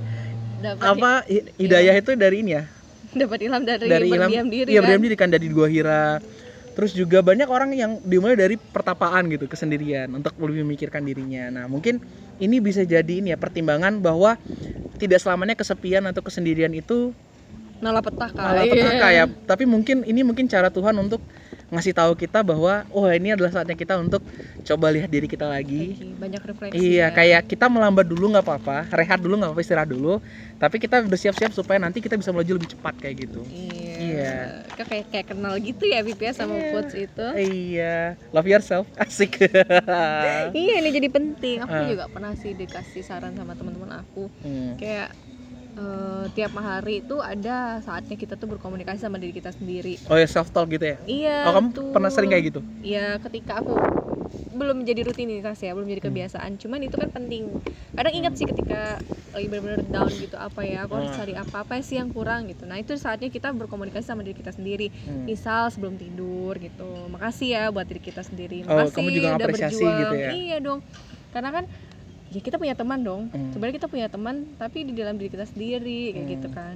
dapat 0.60 0.84
apa 0.84 1.12
hi- 1.32 1.48
hidayah 1.56 1.96
itu 1.96 2.12
dari 2.20 2.44
ini 2.44 2.60
ya, 2.60 2.64
dapat 3.16 3.40
ilham 3.48 3.64
dari, 3.64 3.88
dari 3.88 4.08
ilham 4.12 4.28
berdiam 4.28 4.48
diri 4.52 4.70
iya 4.76 4.80
kan 4.84 4.88
berdiam 4.92 5.02
diri 5.08 5.16
kan 5.16 5.30
dari 5.32 5.48
gua 5.48 5.68
hira. 5.72 6.20
Terus 6.76 6.92
juga 6.92 7.24
banyak 7.24 7.48
orang 7.48 7.72
yang 7.72 8.04
dimulai 8.04 8.36
dari 8.36 8.60
pertapaan 8.60 9.32
gitu, 9.32 9.48
kesendirian 9.48 10.12
untuk 10.12 10.36
lebih 10.44 10.68
memikirkan 10.68 11.08
dirinya. 11.08 11.48
Nah, 11.48 11.66
mungkin 11.72 12.04
ini 12.36 12.60
bisa 12.60 12.84
jadi 12.84 13.24
ini 13.24 13.32
ya 13.32 13.40
pertimbangan 13.40 14.04
bahwa 14.04 14.36
tidak 15.00 15.24
selamanya 15.24 15.56
kesepian 15.56 16.04
atau 16.08 16.20
kesendirian 16.20 16.72
itu 16.76 17.16
malah 17.84 18.04
petaka 18.04 18.40
malah 18.44 18.68
petaka 18.68 19.08
ya. 19.12 19.26
Tapi 19.28 19.64
mungkin 19.68 20.04
ini 20.04 20.24
mungkin 20.28 20.52
cara 20.52 20.68
Tuhan 20.72 20.96
untuk 21.00 21.24
ngasih 21.76 21.92
tahu 21.92 22.14
kita 22.16 22.40
bahwa 22.42 22.74
oh 22.90 23.06
ini 23.08 23.32
adalah 23.32 23.52
saatnya 23.52 23.74
kita 23.74 23.96
untuk 23.96 24.24
coba 24.62 24.88
lihat 24.90 25.08
diri 25.08 25.26
kita 25.26 25.46
lagi 25.46 25.94
Lagi 25.94 26.10
banyak 26.16 26.42
refleksi 26.42 26.76
iya 26.78 27.08
ya. 27.08 27.08
kayak 27.12 27.42
kita 27.46 27.68
melambat 27.68 28.04
dulu 28.04 28.32
nggak 28.32 28.42
apa-apa 28.42 28.78
rehat 28.92 29.20
dulu 29.20 29.36
nggak 29.36 29.50
apa-apa 29.50 29.62
istirahat 29.62 29.88
dulu 29.88 30.18
tapi 30.56 30.76
kita 30.78 31.04
bersiap-siap 31.04 31.52
supaya 31.52 31.78
nanti 31.78 32.00
kita 32.00 32.16
bisa 32.16 32.32
melaju 32.32 32.56
lebih 32.56 32.72
cepat 32.72 32.94
kayak 32.98 33.16
gitu 33.22 33.42
iya 33.48 33.84
Iya. 33.96 34.36
Kayak 34.78 35.08
kayak 35.10 35.28
kenal 35.28 35.56
gitu 35.58 35.84
ya 35.84 36.00
Pip 36.02 36.20
ya 36.20 36.32
sama 36.32 36.54
Iya. 36.54 36.68
quotes 36.70 36.96
itu 36.96 37.26
iya 37.38 37.96
love 38.30 38.46
yourself 38.46 38.86
asik 39.02 39.40
iya 40.52 40.74
ini 40.78 40.90
jadi 40.92 41.08
penting 41.10 41.58
aku 41.62 41.74
Ah. 41.74 41.88
juga 41.88 42.06
pernah 42.08 42.32
sih 42.34 42.52
dikasih 42.54 43.02
saran 43.02 43.34
sama 43.34 43.54
teman-teman 43.54 43.92
aku 43.98 44.28
Hmm. 44.38 44.76
kayak 44.76 45.12
eh, 45.76 46.26
tiap 46.32 46.52
hari 46.56 47.00
itu 47.00 47.20
ada 47.20 47.80
saatnya 47.80 48.16
kita 48.16 48.36
tuh 48.36 48.48
berkomunikasi 48.48 49.00
sama 49.00 49.20
diri 49.20 49.32
kita 49.32 49.52
sendiri 49.52 50.00
oh 50.06 50.16
ya 50.16 50.26
self 50.26 50.50
talk 50.50 50.68
gitu 50.68 50.86
ya 50.86 50.98
iya 51.06 51.38
oh 51.46 51.54
kamu 51.54 51.68
betul. 51.70 51.92
pernah 51.92 52.10
sering 52.10 52.32
kayak 52.32 52.46
gitu 52.50 52.62
Iya, 52.80 53.18
ketika 53.18 53.66
aku 53.66 53.74
belum 54.54 54.86
menjadi 54.86 55.02
rutinitas 55.04 55.58
ya, 55.58 55.74
belum 55.74 55.90
Hmm. 55.90 55.94
jadi 55.98 56.02
kebiasaan. 56.06 56.52
Cuman 56.56 56.80
itu 56.80 56.96
kan 56.96 57.10
penting. 57.10 57.50
Kadang 57.92 58.14
ingat 58.14 58.38
sih 58.38 58.46
ketika 58.46 59.02
lagi 59.34 59.50
benar-benar 59.50 59.82
down 59.90 60.14
gitu 60.14 60.38
apa 60.38 60.62
ya, 60.64 60.86
aku 60.86 60.96
harus 60.96 61.12
Hmm. 61.12 61.18
cari 61.18 61.34
apa 61.34 61.66
apa 61.66 61.82
sih 61.82 61.98
yang 61.98 62.08
kurang 62.08 62.46
gitu. 62.46 62.64
Nah 62.64 62.78
itu 62.78 62.94
saatnya 62.96 63.28
kita 63.28 63.52
berkomunikasi 63.52 64.06
sama 64.06 64.22
diri 64.22 64.38
kita 64.38 64.54
sendiri. 64.54 64.94
Hmm. 65.04 65.26
Misal 65.26 65.74
sebelum 65.74 65.98
tidur 65.98 66.56
gitu. 66.62 66.88
Makasih 67.10 67.48
ya 67.52 67.64
buat 67.74 67.84
diri 67.84 68.00
kita 68.00 68.22
sendiri. 68.22 68.64
Oh, 68.64 68.70
Makasih 68.70 68.94
kamu 68.96 69.10
juga 69.12 69.28
udah 69.34 69.48
berjuang. 69.50 69.98
gitu 70.00 70.16
ya? 70.16 70.30
Iya 70.32 70.58
dong. 70.62 70.80
Karena 71.34 71.50
kan 71.52 71.66
ya 72.30 72.40
kita 72.40 72.56
punya 72.56 72.74
teman 72.74 73.02
dong. 73.02 73.30
Hmm. 73.30 73.52
Sebenarnya 73.52 73.76
kita 73.78 73.90
punya 73.90 74.08
teman 74.08 74.56
tapi 74.56 74.84
di 74.84 74.94
dalam 74.94 75.16
diri 75.16 75.30
kita 75.30 75.46
sendiri 75.46 76.12
kayak 76.12 76.22
Hmm. 76.22 76.34
gitu 76.34 76.48
kan. 76.50 76.76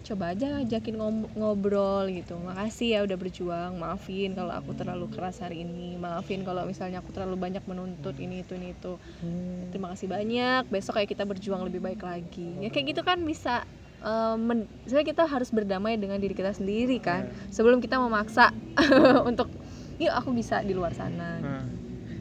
Coba 0.00 0.32
aja 0.32 0.58
ajakin 0.58 0.96
ngobrol 1.36 2.08
gitu. 2.08 2.34
Makasih 2.34 2.88
ya 2.90 3.00
udah 3.04 3.14
berjuang. 3.14 3.76
Maafin 3.76 4.32
kalau 4.32 4.50
aku 4.50 4.72
terlalu 4.72 5.06
keras 5.06 5.38
hari 5.38 5.60
ini. 5.60 5.94
Maafin 5.94 6.40
kalau 6.40 6.64
misalnya 6.64 6.98
aku 6.98 7.12
terlalu 7.12 7.36
banyak 7.36 7.60
menuntut 7.64 8.16
ini 8.16 8.40
itu 8.40 8.54
ini 8.54 8.72
itu. 8.72 8.96
Hmm. 9.20 9.68
terima 9.70 9.92
kasih 9.92 10.08
banyak. 10.08 10.66
Besok 10.66 10.96
kayak 10.96 11.10
kita 11.10 11.22
berjuang 11.22 11.62
lebih 11.62 11.78
baik 11.78 12.00
lagi. 12.00 12.58
Ya 12.58 12.68
kayak 12.68 12.90
gitu 12.90 13.02
kan 13.04 13.20
bisa 13.22 13.62
men- 14.34 14.64
sebenarnya 14.82 15.08
kita 15.12 15.24
harus 15.28 15.52
berdamai 15.52 15.94
dengan 15.94 16.16
diri 16.16 16.32
kita 16.32 16.50
sendiri 16.50 16.96
kan. 16.98 17.28
Sebelum 17.48 17.78
kita 17.78 18.00
memaksa 18.00 18.50
untuk 19.28 19.52
yuk 20.00 20.10
aku 20.10 20.32
bisa 20.32 20.64
di 20.64 20.72
luar 20.72 20.96
sana. 20.96 21.36
Nah, 21.36 21.62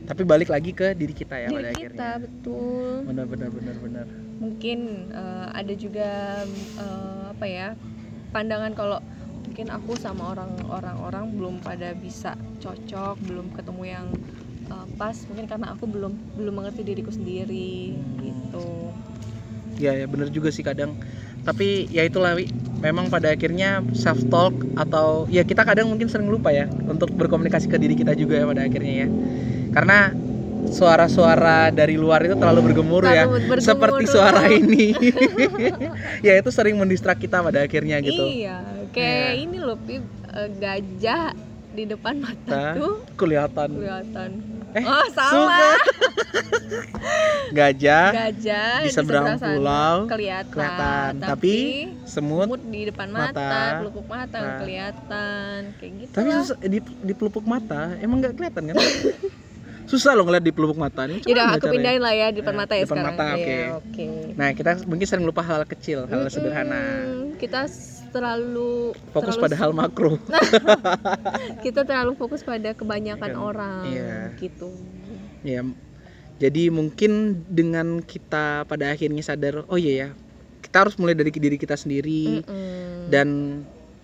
tapi 0.10 0.26
balik 0.26 0.50
lagi 0.50 0.74
ke 0.74 0.98
diri 0.98 1.14
kita 1.14 1.38
ya 1.38 1.54
pada 1.54 1.70
diri 1.70 1.86
kita 1.86 1.86
akhirnya 1.86 2.10
betul 2.26 2.94
benar 3.06 3.26
benar 3.30 3.50
benar 3.54 3.76
benar 3.78 4.06
mungkin 4.42 4.80
eh, 5.14 5.48
ada 5.54 5.74
juga 5.78 6.10
eh, 6.82 7.24
apa 7.30 7.46
ya 7.46 7.68
pandangan 8.34 8.74
kalau 8.74 8.98
mungkin 9.46 9.70
aku 9.70 9.94
sama 10.02 10.34
orang-orang 10.34 10.98
orang 10.98 11.26
belum 11.38 11.56
pada 11.62 11.94
bisa 11.94 12.34
cocok 12.58 13.22
belum 13.22 13.54
ketemu 13.54 13.84
yang 13.86 14.06
eh, 14.74 14.88
pas 14.98 15.14
mungkin 15.30 15.46
karena 15.46 15.78
aku 15.78 15.86
belum 15.86 16.14
belum 16.42 16.54
mengerti 16.58 16.82
diriku 16.82 17.14
sendiri 17.14 17.94
Hmm. 17.94 18.18
gitu 18.26 18.68
Ya 19.80 19.96
ya 19.96 20.12
bener 20.12 20.28
juga 20.28 20.52
sih 20.52 20.60
kadang. 20.60 21.00
Tapi 21.48 21.88
ya 21.88 22.04
itulah 22.04 22.36
Wi. 22.36 22.52
Memang 22.84 23.08
pada 23.08 23.32
akhirnya 23.32 23.80
self 23.96 24.28
talk 24.28 24.52
atau 24.76 25.24
ya 25.32 25.48
kita 25.48 25.64
kadang 25.64 25.88
mungkin 25.88 26.12
sering 26.12 26.28
lupa 26.28 26.52
ya 26.52 26.68
untuk 26.68 27.16
berkomunikasi 27.16 27.72
ke 27.72 27.80
diri 27.80 27.96
kita 27.96 28.12
juga 28.12 28.44
ya 28.44 28.46
pada 28.48 28.68
akhirnya 28.68 28.94
ya. 29.04 29.08
Karena 29.70 30.12
suara-suara 30.70 31.72
dari 31.72 31.96
luar 31.96 32.26
itu 32.28 32.36
terlalu 32.36 32.74
bergemuruh 32.74 33.10
ya. 33.10 33.26
Bergemuruh. 33.26 33.64
Seperti 33.64 34.04
suara 34.10 34.50
ini. 34.60 34.92
ya 36.28 36.36
itu 36.36 36.50
sering 36.52 36.76
mendistrak 36.76 37.18
kita 37.18 37.40
pada 37.40 37.64
akhirnya 37.64 38.02
gitu. 38.04 38.24
iya 38.28 38.80
kayak 38.92 39.32
Iya. 39.38 39.44
ini 39.46 39.58
loh 39.62 39.78
Pip 39.80 40.04
eh, 40.34 40.50
gajah 40.58 41.34
di 41.70 41.84
depan 41.86 42.16
mata 42.18 42.58
Hah? 42.58 42.74
tuh 42.76 42.94
Kelihatan 43.16 43.70
kelihatan 43.78 44.32
Eh, 44.70 44.86
oh 44.86 45.06
salah 45.18 45.82
gajah 47.58 48.14
gajah 48.14 48.86
di 48.86 48.90
seberang 48.94 49.34
pulau 49.42 50.06
kelihatan, 50.06 50.54
kelihatan, 50.54 51.12
tapi, 51.18 51.26
tapi 51.26 51.56
semut 52.06 52.46
semut 52.46 52.62
di 52.70 52.82
depan 52.86 53.10
mata, 53.10 53.34
mata, 53.34 53.82
pelupuk 53.82 54.06
mata 54.06 54.38
nah. 54.38 54.58
kelihatan 54.62 55.58
kayak 55.82 55.92
gitu 56.06 56.14
tapi 56.14 56.30
lah. 56.30 56.46
di, 56.70 56.80
di 56.86 57.14
pelupuk 57.18 57.50
mata 57.50 57.98
emang 57.98 58.22
nggak 58.22 58.38
kelihatan 58.38 58.64
kan 58.70 58.78
susah 59.90 60.14
loh 60.14 60.30
ngeliat 60.30 60.46
di 60.46 60.54
pelupuk 60.54 60.78
mata 60.78 61.10
ini. 61.10 61.26
Yaudah 61.26 61.58
aku 61.58 61.66
caranya? 61.66 61.74
pindahin 61.74 62.02
lah 62.06 62.14
ya 62.14 62.28
di 62.30 62.40
depan 62.46 62.54
Nah, 62.54 62.62
mata 62.62 62.74
ya 62.78 62.84
depan 62.86 62.98
sekarang. 63.02 63.18
mata, 63.18 63.26
oke. 63.34 63.42
Iya, 63.50 63.66
oke. 63.82 64.08
nah 64.38 64.50
kita 64.54 64.72
mungkin 64.86 65.06
sering 65.10 65.26
lupa 65.26 65.42
hal 65.42 65.62
kecil 65.66 66.06
hal 66.06 66.22
Mm-mm, 66.22 66.30
sederhana. 66.30 66.82
Kita 67.42 67.66
terlalu 68.10 68.94
fokus 69.10 69.34
terlalu 69.34 69.44
pada 69.50 69.56
hal 69.58 69.72
makro. 69.74 70.12
Kita 71.66 71.82
terlalu 71.86 72.14
fokus 72.18 72.42
pada 72.42 72.74
kebanyakan 72.74 73.32
Kan, 73.34 73.38
orang 73.38 73.84
iya. 73.90 74.34
gitu 74.38 74.70
ya 75.46 75.64
jadi 76.40 76.72
mungkin 76.72 77.44
dengan 77.48 78.00
kita 78.00 78.64
pada 78.68 78.92
akhirnya 78.92 79.24
sadar 79.24 79.64
oh 79.68 79.76
iya 79.80 80.08
ya 80.08 80.10
kita 80.60 80.86
harus 80.86 80.96
mulai 81.00 81.16
dari 81.16 81.32
diri 81.32 81.58
kita 81.58 81.76
sendiri. 81.80 82.44
Mm-mm. 82.44 83.08
dan 83.12 83.28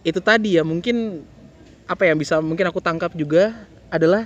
itu 0.06 0.20
tadi 0.24 0.56
ya 0.60 0.64
mungkin 0.64 1.24
apa 1.86 2.08
yang 2.10 2.18
bisa 2.18 2.40
mungkin 2.42 2.66
aku 2.70 2.80
tangkap 2.82 3.12
juga 3.14 3.54
adalah 3.90 4.26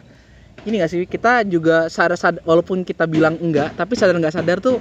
ini 0.65 0.76
gak 0.80 0.91
sih 0.91 1.04
kita 1.06 1.43
juga 1.48 1.88
sadar, 1.88 2.19
sadar 2.19 2.41
walaupun 2.43 2.84
kita 2.84 3.08
bilang 3.08 3.39
enggak 3.39 3.72
tapi 3.76 3.95
sadar 3.95 4.15
nggak 4.17 4.36
sadar 4.36 4.58
tuh 4.60 4.80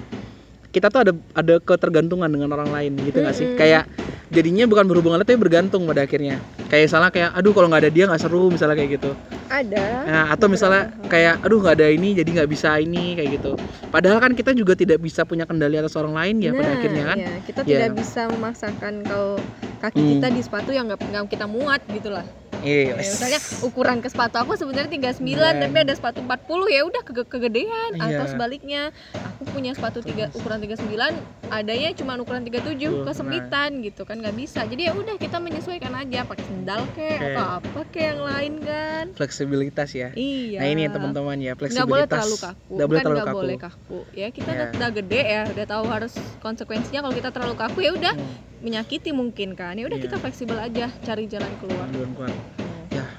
kita 0.69 0.93
tuh 0.93 1.01
ada 1.01 1.13
ada 1.33 1.55
ketergantungan 1.65 2.29
dengan 2.29 2.53
orang 2.53 2.69
lain 2.69 2.93
gitu 3.09 3.25
gak 3.25 3.33
sih? 3.33 3.47
Mm-mm. 3.49 3.57
kayak 3.57 3.89
jadinya 4.29 4.69
bukan 4.69 4.85
berhubungan 4.85 5.17
tapi 5.25 5.41
bergantung 5.41 5.89
pada 5.89 6.05
akhirnya. 6.05 6.37
Kayak 6.69 6.93
salah 6.93 7.09
kayak 7.09 7.33
aduh 7.33 7.57
kalau 7.57 7.73
nggak 7.73 7.89
ada 7.89 7.91
dia 7.93 8.05
nggak 8.05 8.21
seru 8.21 8.53
misalnya 8.53 8.77
kayak 8.77 9.01
gitu. 9.01 9.17
Ada. 9.49 9.85
Nah 10.05 10.25
atau 10.37 10.45
misalnya 10.53 10.93
kayak 11.09 11.41
aduh 11.41 11.65
nggak 11.65 11.81
ada 11.81 11.89
ini 11.89 12.13
jadi 12.13 12.29
nggak 12.37 12.51
bisa 12.53 12.77
ini 12.77 13.17
kayak 13.17 13.41
gitu. 13.41 13.57
Padahal 13.89 14.21
kan 14.21 14.37
kita 14.37 14.53
juga 14.53 14.77
tidak 14.77 15.01
bisa 15.01 15.25
punya 15.25 15.49
kendali 15.49 15.81
atas 15.81 15.97
orang 15.97 16.13
lain 16.13 16.45
ya 16.45 16.53
pada 16.53 16.69
Nah, 16.69 16.77
akhirnya 16.77 17.05
kan? 17.09 17.17
iya, 17.17 17.33
kita 17.49 17.61
Iya. 17.65 17.69
tidak 17.73 17.91
bisa 18.05 18.21
memaksakan 18.29 18.95
kalau 19.09 19.41
kaki 19.81 19.97
Hmm. 19.97 20.11
kita 20.21 20.27
di 20.37 20.41
sepatu 20.45 20.71
yang 20.77 20.85
nggak 20.93 21.01
nggak 21.01 21.25
kita 21.33 21.49
muat 21.49 21.81
gitu 21.89 22.13
lah 22.13 22.29
Iya. 22.59 22.91
Ya, 22.91 22.95
misalnya 22.99 23.39
ukuran 23.61 24.03
ke 24.03 24.09
sepatu 24.09 24.35
aku 24.37 24.57
sebenarnya 24.57 24.91
39 24.91 25.23
tapi 25.61 25.77
ada 25.79 25.95
sepatu 25.95 26.19
40 26.21 26.43
ya 26.69 26.83
udah 26.83 27.03
ke 27.03 27.13
kegedean 27.25 27.91
atau 27.95 28.11
Iya. 28.19 28.27
sebaliknya 28.27 28.83
aku 29.15 29.47
punya 29.47 29.73
sepatu 29.73 30.01
tiga 30.01 30.27
ukuran 30.33 30.59
39 30.59 31.15
adanya 31.47 31.95
cuma 31.95 32.19
ukuran 32.19 32.43
37 32.43 32.75
Betul, 32.75 33.07
kesempitan 33.07 33.71
gitu 33.81 34.03
kan 34.03 34.19
nggak 34.19 34.35
bisa 34.35 34.67
jadi 34.67 34.91
ya 34.91 34.93
udah 34.93 35.17
kita 35.17 35.39
menyesuaikan 35.39 35.95
aja 35.95 36.25
pakai 36.25 36.45
sendal 36.45 36.83
kek 36.91 37.15
Oke. 37.15 37.27
atau 37.31 37.47
apa 37.59 37.81
kek 37.87 38.05
yang 38.11 38.21
lain 38.21 38.53
kan 38.61 39.05
Fleksibilitas 39.15 39.89
ya. 39.93 40.09
iya 40.13 40.59
Nah 40.59 40.67
ini 40.69 40.83
ya 40.83 40.91
teman-teman 40.91 41.37
ya 41.37 41.55
nggak 41.55 41.63
boleh 41.87 42.05
fleksibilitas. 42.05 42.11
terlalu 42.11 42.37
kaku 42.43 42.73
Nggak 42.75 42.89
boleh 42.89 42.99
kan 42.99 43.07
terlalu 43.07 43.23
kaku. 43.25 43.39
boleh 43.39 43.57
kaku 43.57 43.99
ya 44.13 44.29
kita 44.31 44.51
Iya. 44.51 44.65
udah, 44.73 44.91
gede 44.93 45.21
ya 45.23 45.43
udah 45.49 45.67
tahu 45.69 45.85
harus 45.87 46.13
konsekuensinya 46.39 47.01
kalau 47.01 47.15
kita 47.15 47.31
terlalu 47.31 47.55
kaku 47.55 47.79
ya 47.81 47.93
udah 47.93 48.15
Hmm, 48.19 48.35
menyakiti 48.59 49.11
mungkin 49.13 49.55
kan 49.55 49.73
ya 49.73 49.87
udah 49.87 49.95
Iya. 49.95 50.05
kita 50.05 50.17
fleksibel 50.19 50.59
aja 50.59 50.91
cari 50.99 51.25
jalan 51.25 51.53
keluar 51.57 51.87
duluan 51.87 52.11
keluar. 52.13 52.33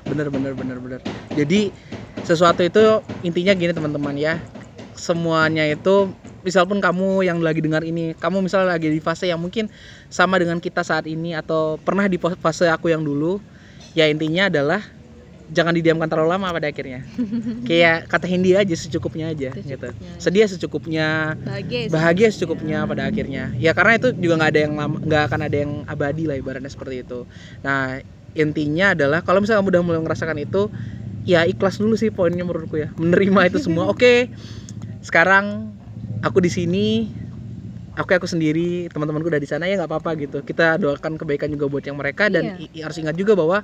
Ya 0.09 0.17
bener 0.17 0.27
bener 0.33 0.53
bener 0.57 0.77
bener. 0.81 1.01
Jadi 1.37 1.69
sesuatu 2.25 2.65
itu 2.65 2.81
intinya 3.21 3.53
gini 3.53 3.69
teman-teman 3.77 4.17
ya. 4.17 4.41
Semuanya 4.97 5.69
itu 5.69 6.09
misal 6.41 6.65
pun 6.65 6.81
kamu 6.81 7.29
yang 7.29 7.37
lagi 7.45 7.61
dengar 7.61 7.85
ini, 7.85 8.17
kamu 8.17 8.41
misalnya 8.41 8.73
lagi 8.73 8.89
di 8.89 8.97
fase 8.97 9.29
yang 9.29 9.37
mungkin 9.37 9.69
sama 10.09 10.41
dengan 10.41 10.57
kita 10.57 10.81
saat 10.81 11.05
ini 11.05 11.37
atau 11.37 11.77
pernah 11.77 12.09
di 12.09 12.17
fase 12.17 12.65
aku 12.65 12.89
yang 12.89 13.05
dulu, 13.05 13.37
ya 13.93 14.09
intinya 14.09 14.49
adalah 14.49 14.81
jangan 15.53 15.73
didiamkan 15.77 16.09
terlalu 16.09 16.29
lama 16.33 16.49
pada 16.57 16.67
akhirnya. 16.73 17.05
Kayak 17.69 18.09
kata 18.09 18.25
Hindi 18.25 18.57
aja 18.57 18.73
secukupnya 18.73 19.29
aja 19.29 19.53
gitu. 19.53 19.89
Secukupnya. 19.93 20.17
Sedia 20.17 20.45
secukupnya, 20.49 21.07
bahagia 21.37 21.79
ya 21.85 21.89
bahagia 21.93 22.27
secukupnya 22.33 22.77
pada 22.89 23.03
akhirnya. 23.05 23.53
Ya 23.61 23.71
karena 23.77 24.01
itu 24.01 24.09
juga 24.17 24.33
nggak 24.41 24.51
ada 24.51 24.59
yang 24.65 24.73
nggak 25.05 25.23
akan 25.29 25.39
ada 25.45 25.57
yang 25.57 25.71
abadi 25.85 26.23
lah 26.25 26.35
ibaratnya 26.39 26.71
seperti 26.71 27.05
itu. 27.05 27.29
Nah 27.61 28.01
intinya 28.37 28.93
adalah 28.97 29.19
kalau 29.25 29.41
misalnya 29.43 29.61
kamu 29.63 29.71
udah 29.75 29.83
mulai 29.85 30.01
merasakan 30.03 30.37
itu, 30.41 30.69
ya 31.25 31.45
ikhlas 31.45 31.77
dulu 31.81 31.95
sih 31.99 32.09
poinnya 32.13 32.45
menurutku 32.45 32.77
ya. 32.79 32.89
Menerima 32.99 33.41
itu 33.49 33.59
semua. 33.61 33.89
Oke, 33.93 34.29
sekarang 35.03 35.75
aku 36.23 36.39
di 36.43 36.51
sini. 36.51 36.87
Aku 37.99 38.15
aku 38.15 38.31
sendiri, 38.31 38.87
teman-temanku 38.87 39.27
udah 39.27 39.41
di 39.43 39.49
sana 39.49 39.67
ya 39.67 39.75
nggak 39.75 39.91
apa-apa 39.91 40.11
gitu. 40.23 40.39
Kita 40.39 40.79
doakan 40.79 41.19
kebaikan 41.19 41.51
juga 41.51 41.67
buat 41.67 41.83
yang 41.83 41.99
mereka 41.99 42.31
dan 42.31 42.47
i- 42.55 42.79
harus 42.79 42.95
ingat 42.95 43.11
juga 43.19 43.35
bahwa 43.35 43.59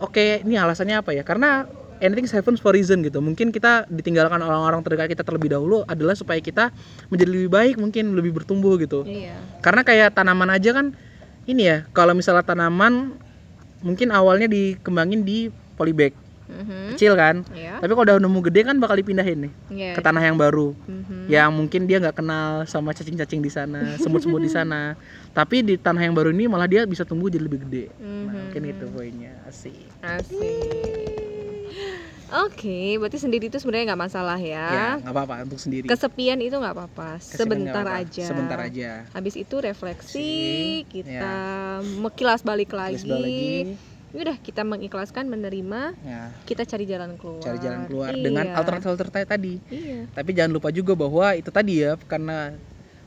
oke 0.00 0.44
ini 0.46 0.56
alasannya 0.56 1.00
apa 1.04 1.12
ya? 1.12 1.22
Karena 1.26 1.68
anything 2.00 2.24
happens 2.32 2.58
for 2.64 2.72
reason 2.72 3.04
gitu. 3.04 3.20
Mungkin 3.20 3.52
kita 3.52 3.84
ditinggalkan 3.92 4.40
orang-orang 4.40 4.80
terdekat 4.80 5.12
kita 5.12 5.22
terlebih 5.26 5.52
dahulu 5.52 5.84
adalah 5.84 6.16
supaya 6.16 6.40
kita 6.40 6.72
menjadi 7.12 7.30
lebih 7.30 7.50
baik, 7.52 7.74
mungkin 7.76 8.16
lebih 8.16 8.32
bertumbuh 8.40 8.80
gitu. 8.80 9.04
iya 9.04 9.36
Karena 9.60 9.84
kayak 9.84 10.16
tanaman 10.16 10.48
aja 10.56 10.72
kan 10.72 10.96
ini 11.44 11.68
ya, 11.68 11.78
kalau 11.92 12.16
misalnya 12.16 12.44
tanaman 12.46 13.18
mungkin 13.80 14.08
awalnya 14.10 14.46
dikembangin 14.46 15.22
di 15.22 15.48
polybag 15.74 16.12
Mhm. 16.50 16.98
kecil 16.98 17.14
kan. 17.14 17.46
Iya. 17.54 17.78
Tapi 17.78 17.94
kalau 17.94 18.04
udah 18.04 18.16
nemu 18.18 18.38
gede 18.42 18.60
kan 18.66 18.76
bakal 18.82 18.98
dipindahin 18.98 19.46
nih 19.46 19.52
Iya. 19.70 19.92
ke 19.94 20.00
tanah 20.02 20.18
yang 20.18 20.34
baru. 20.34 20.74
Mhm. 20.82 21.30
Yang 21.30 21.50
mungkin 21.54 21.80
dia 21.86 22.02
nggak 22.02 22.16
kenal 22.18 22.66
sama 22.66 22.90
cacing-cacing 22.90 23.38
di 23.38 23.48
sana, 23.48 23.94
semut-semut 23.96 24.42
di 24.42 24.50
sana. 24.50 24.98
Tapi 25.30 25.62
di 25.62 25.78
tanah 25.78 26.02
yang 26.02 26.12
baru 26.12 26.34
ini 26.34 26.50
malah 26.50 26.66
dia 26.66 26.82
bisa 26.84 27.06
tumbuh 27.06 27.30
jadi 27.30 27.46
lebih 27.46 27.62
gede. 27.70 27.84
Nah, 28.02 28.26
Mhm. 28.26 28.34
mungkin 28.50 28.62
itu 28.66 28.84
poinnya. 28.90 29.32
Asik. 29.46 29.94
Asik. 30.02 31.19
Oke, 32.30 32.94
berarti 32.96 33.18
sendiri 33.18 33.46
itu 33.46 33.58
sebenarnya 33.58 33.90
nggak 33.90 34.02
masalah 34.02 34.38
Ya, 34.38 34.66
ya. 34.66 34.88
nggak 34.98 35.10
apa-apa 35.12 35.34
untuk 35.42 35.58
sendiri. 35.58 35.84
Kesepian 35.84 36.38
itu 36.38 36.54
nggak 36.54 36.72
apa-apa, 36.72 37.18
sebentar 37.18 37.82
nggak 37.82 37.90
apa-apa. 37.90 38.06
aja. 38.06 38.24
Sebentar 38.24 38.58
aja. 38.60 38.90
Habis 39.10 39.34
itu 39.34 39.56
refleksi, 39.58 40.14
Si, 40.14 40.30
kita 40.86 41.34
mekilas 41.98 42.40
balik 42.40 42.70
lagi. 42.70 42.96
Terus 42.96 43.06
balik 43.06 43.26
lagi. 43.26 43.58
Ya 44.10 44.18
Udah 44.20 44.36
kita 44.36 44.62
mengikhlaskan, 44.62 45.26
menerima, 45.26 45.94
Ya, 46.02 46.34
kita 46.42 46.66
cari 46.66 46.82
jalan 46.82 47.14
keluar. 47.14 47.42
cari 47.42 47.58
jalan 47.58 47.86
keluar 47.86 48.10
Iya. 48.10 48.18
dengan 48.20 48.46
alternatif-alternatif 48.52 49.26
tadi. 49.28 49.54
Iya. 49.66 50.10
Tapi 50.10 50.30
jangan 50.30 50.50
lupa 50.52 50.68
juga 50.70 50.92
bahwa 50.94 51.30
itu 51.32 51.46
tadi 51.48 51.78
ya 51.78 51.94
karena 52.04 52.58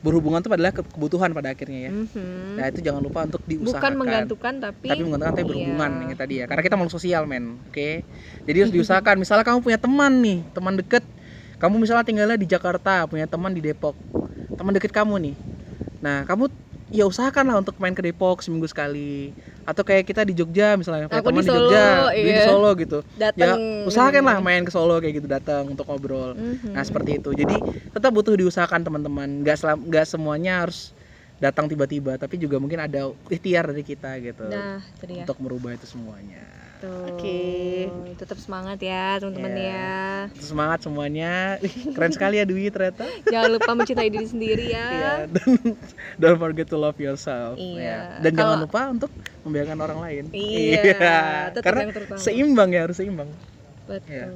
berhubungan 0.04 0.44
itu 0.44 0.52
adalah 0.52 0.76
ke- 0.76 0.84
kebutuhan 0.84 1.32
pada 1.32 1.56
akhirnya 1.56 1.88
ya. 1.88 1.92
Mhm. 1.96 2.60
Nah, 2.60 2.66
itu 2.68 2.80
jangan 2.84 3.00
lupa 3.00 3.24
untuk 3.24 3.40
diusahakan. 3.48 3.80
Bukan 3.80 3.94
menggantungkan 3.96 4.54
tapi, 4.60 4.90
tapi 4.92 5.02
menggantungkan 5.08 5.36
tapi 5.40 5.48
berhubungan 5.48 5.92
Iya. 5.96 6.04
yang 6.04 6.20
tadi 6.20 6.34
ya. 6.44 6.46
Karena 6.46 6.62
kita 6.62 6.76
makhluk 6.76 6.94
sosial, 7.00 7.24
men. 7.24 7.64
Oke. 7.72 8.04
Jadi 8.44 8.58
harus 8.60 8.74
diusahakan. 8.78 9.16
Misalnya 9.24 9.48
kamu 9.48 9.64
punya 9.64 9.80
teman 9.80 10.12
nih, 10.20 10.40
teman 10.52 10.76
deket. 10.76 11.04
Kamu 11.56 11.80
misalnya 11.80 12.04
tinggalnya 12.04 12.36
di 12.36 12.44
Jakarta, 12.44 13.08
punya 13.08 13.24
teman 13.32 13.56
di 13.56 13.64
Depok. 13.64 13.96
Teman 14.60 14.76
deket 14.76 14.92
kamu 14.92 15.16
nih. 15.24 15.36
Nah, 16.04 16.28
kamu 16.28 16.52
ya 16.94 17.10
usahakan 17.10 17.44
lah 17.50 17.58
untuk 17.66 17.74
main 17.82 17.98
ke 17.98 18.06
Depok 18.06 18.46
seminggu 18.46 18.70
sekali. 18.70 19.34
Atau 19.66 19.82
kayak 19.82 20.06
kita 20.06 20.22
di 20.28 20.36
Jogja 20.38 20.76
misalnya, 20.78 21.08
punya 21.10 21.24
teman 21.24 21.42
di 21.42 21.48
di, 21.48 21.56
Jogja, 21.56 21.86
dia 22.12 22.20
di 22.20 22.32
iya. 22.36 22.46
Solo 22.46 22.72
gitu. 22.78 23.00
Ya, 23.18 23.32
datang. 23.32 23.58
usahakan 23.90 24.24
lah 24.28 24.38
main 24.44 24.62
ke 24.62 24.72
Solo 24.72 25.00
kayak 25.02 25.24
gitu 25.24 25.28
datang 25.28 25.74
untuk 25.74 25.88
ngobrol. 25.90 26.38
Mhm. 26.38 26.76
Nah 26.76 26.84
seperti 26.86 27.18
itu. 27.18 27.34
Jadi 27.34 27.58
tetap 27.90 28.12
butuh 28.14 28.36
diusahakan 28.38 28.86
teman-teman. 28.86 29.42
Nggak 29.42 29.58
selam, 29.58 29.80
nggak 29.90 30.06
semuanya 30.06 30.68
harus 30.68 30.94
datang 31.42 31.68
tiba-tiba, 31.68 32.16
tapi 32.16 32.40
juga 32.40 32.56
mungkin 32.56 32.80
ada 32.80 33.12
ikhtiar 33.28 33.68
dari 33.68 33.84
kita 33.84 34.16
gitu 34.24 34.48
Nah, 34.48 34.80
itu 34.80 35.04
dia. 35.12 35.28
untuk 35.28 35.44
merubah 35.44 35.76
itu 35.76 35.84
semuanya. 35.84 36.40
Tuh. 36.84 37.16
Oke. 37.16 37.40
Tetap 38.20 38.36
semangat 38.36 38.76
ya, 38.78 39.16
teman-teman 39.16 39.56
Iya. 39.56 39.72
ya. 40.28 40.36
Semangat 40.36 40.84
semuanya. 40.84 41.56
Keren 41.96 42.12
sekali 42.12 42.36
ya 42.38 42.46
Dwi 42.46 42.68
ternyata. 42.68 43.08
Jangan 43.32 43.50
lupa 43.50 43.72
mencintai 43.72 44.12
diri 44.12 44.28
sendiri 44.28 44.66
ya. 44.68 44.86
Iya. 44.86 45.12
Dan 45.32 45.48
don't 46.20 46.36
forget 46.38 46.68
to 46.68 46.76
love 46.76 47.00
yourself. 47.00 47.56
Iya. 47.56 47.80
ya. 47.80 48.00
Dan 48.20 48.36
jangan 48.36 48.60
Kalau- 48.60 48.64
lupa 48.68 48.82
untuk 48.92 49.12
membiarkan 49.42 49.78
orang 49.80 50.00
lain. 50.02 50.24
Iya, 50.32 50.84
tetap 51.52 51.64
Karena 51.64 51.82
yang 51.82 51.94
terutama. 51.96 52.20
seimbang 52.20 52.70
ya 52.70 52.82
harus 52.84 52.96
seimbang. 52.96 53.30
Betul. 53.88 54.12
Iya. 54.12 54.28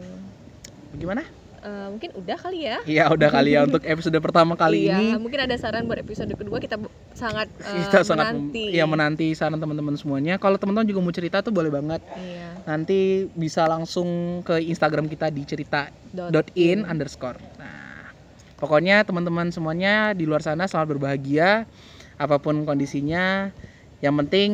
Gimana? 0.93 1.23
Eh, 1.67 1.87
mungkin 1.91 2.09
udah 2.15 2.37
kali 2.39 2.59
ya. 2.63 2.77
Iya 2.87 3.03
udah 3.11 3.27
kali 3.27 3.49
ya 3.51 3.67
untuk 3.67 3.83
episode 3.83 4.15
pertama 4.23 4.55
kali 4.55 4.87
iya, 4.87 5.03
ini. 5.03 5.19
mungkin 5.19 5.43
ada 5.43 5.55
saran 5.59 5.83
buat 5.83 5.99
episode 5.99 6.31
kedua 6.31 6.63
kita 6.63 6.79
sangat 7.11 7.51
eh, 7.59 7.83
kita 7.83 8.07
sangat 8.07 8.31
mem- 8.31 8.55
menanti. 8.55 8.63
ya 8.71 8.85
menanti 8.87 9.27
saran 9.35 9.59
teman-teman 9.59 9.99
semuanya. 9.99 10.39
Kalau 10.39 10.55
teman-teman 10.55 10.87
juga 10.87 11.03
mau 11.03 11.11
cerita 11.11 11.43
tuh 11.43 11.51
boleh 11.51 11.67
banget. 11.67 11.99
Iya. 12.15 12.63
Nanti 12.63 13.27
bisa 13.35 13.67
langsung 13.67 14.39
ke 14.47 14.63
Instagram 14.63 15.11
kita 15.11 15.27
di 15.27 15.43
cerita 15.43 15.91
dot 16.15 16.47
in 16.55 16.87
underscore. 16.87 17.35
Nah, 17.59 18.15
pokoknya 18.55 19.03
teman-teman 19.03 19.51
semuanya 19.51 20.15
di 20.15 20.23
luar 20.23 20.39
sana 20.39 20.71
selamat 20.71 20.87
berbahagia 20.95 21.67
apa 22.15 22.39
pun 22.39 22.63
kondisinya. 22.63 23.51
Yang 23.99 24.15
penting 24.23 24.51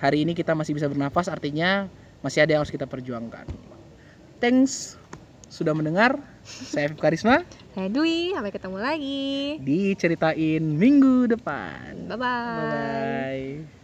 hari 0.00 0.24
ini 0.24 0.32
kita 0.32 0.56
masih 0.56 0.72
bisa 0.72 0.88
bernafas, 0.88 1.28
artinya 1.28 1.92
masih 2.24 2.40
ada 2.40 2.56
yang 2.56 2.60
harus 2.64 2.72
kita 2.72 2.88
perjuangkan. 2.88 3.44
Thanks 4.40 4.96
sudah 5.52 5.76
mendengar. 5.76 6.33
Saya 6.44 6.92
Afif 6.92 7.00
Karisma 7.00 7.40
Saya 7.72 7.88
Dwi, 7.88 8.36
sampai 8.36 8.52
ketemu 8.52 8.78
lagi. 8.78 9.56
diceritain 9.58 10.62
minggu 10.62 11.26
depan. 11.32 12.06
Bye 12.06 12.18
bye. 12.20 12.56
Bye 12.60 12.66
bye. 13.64 13.83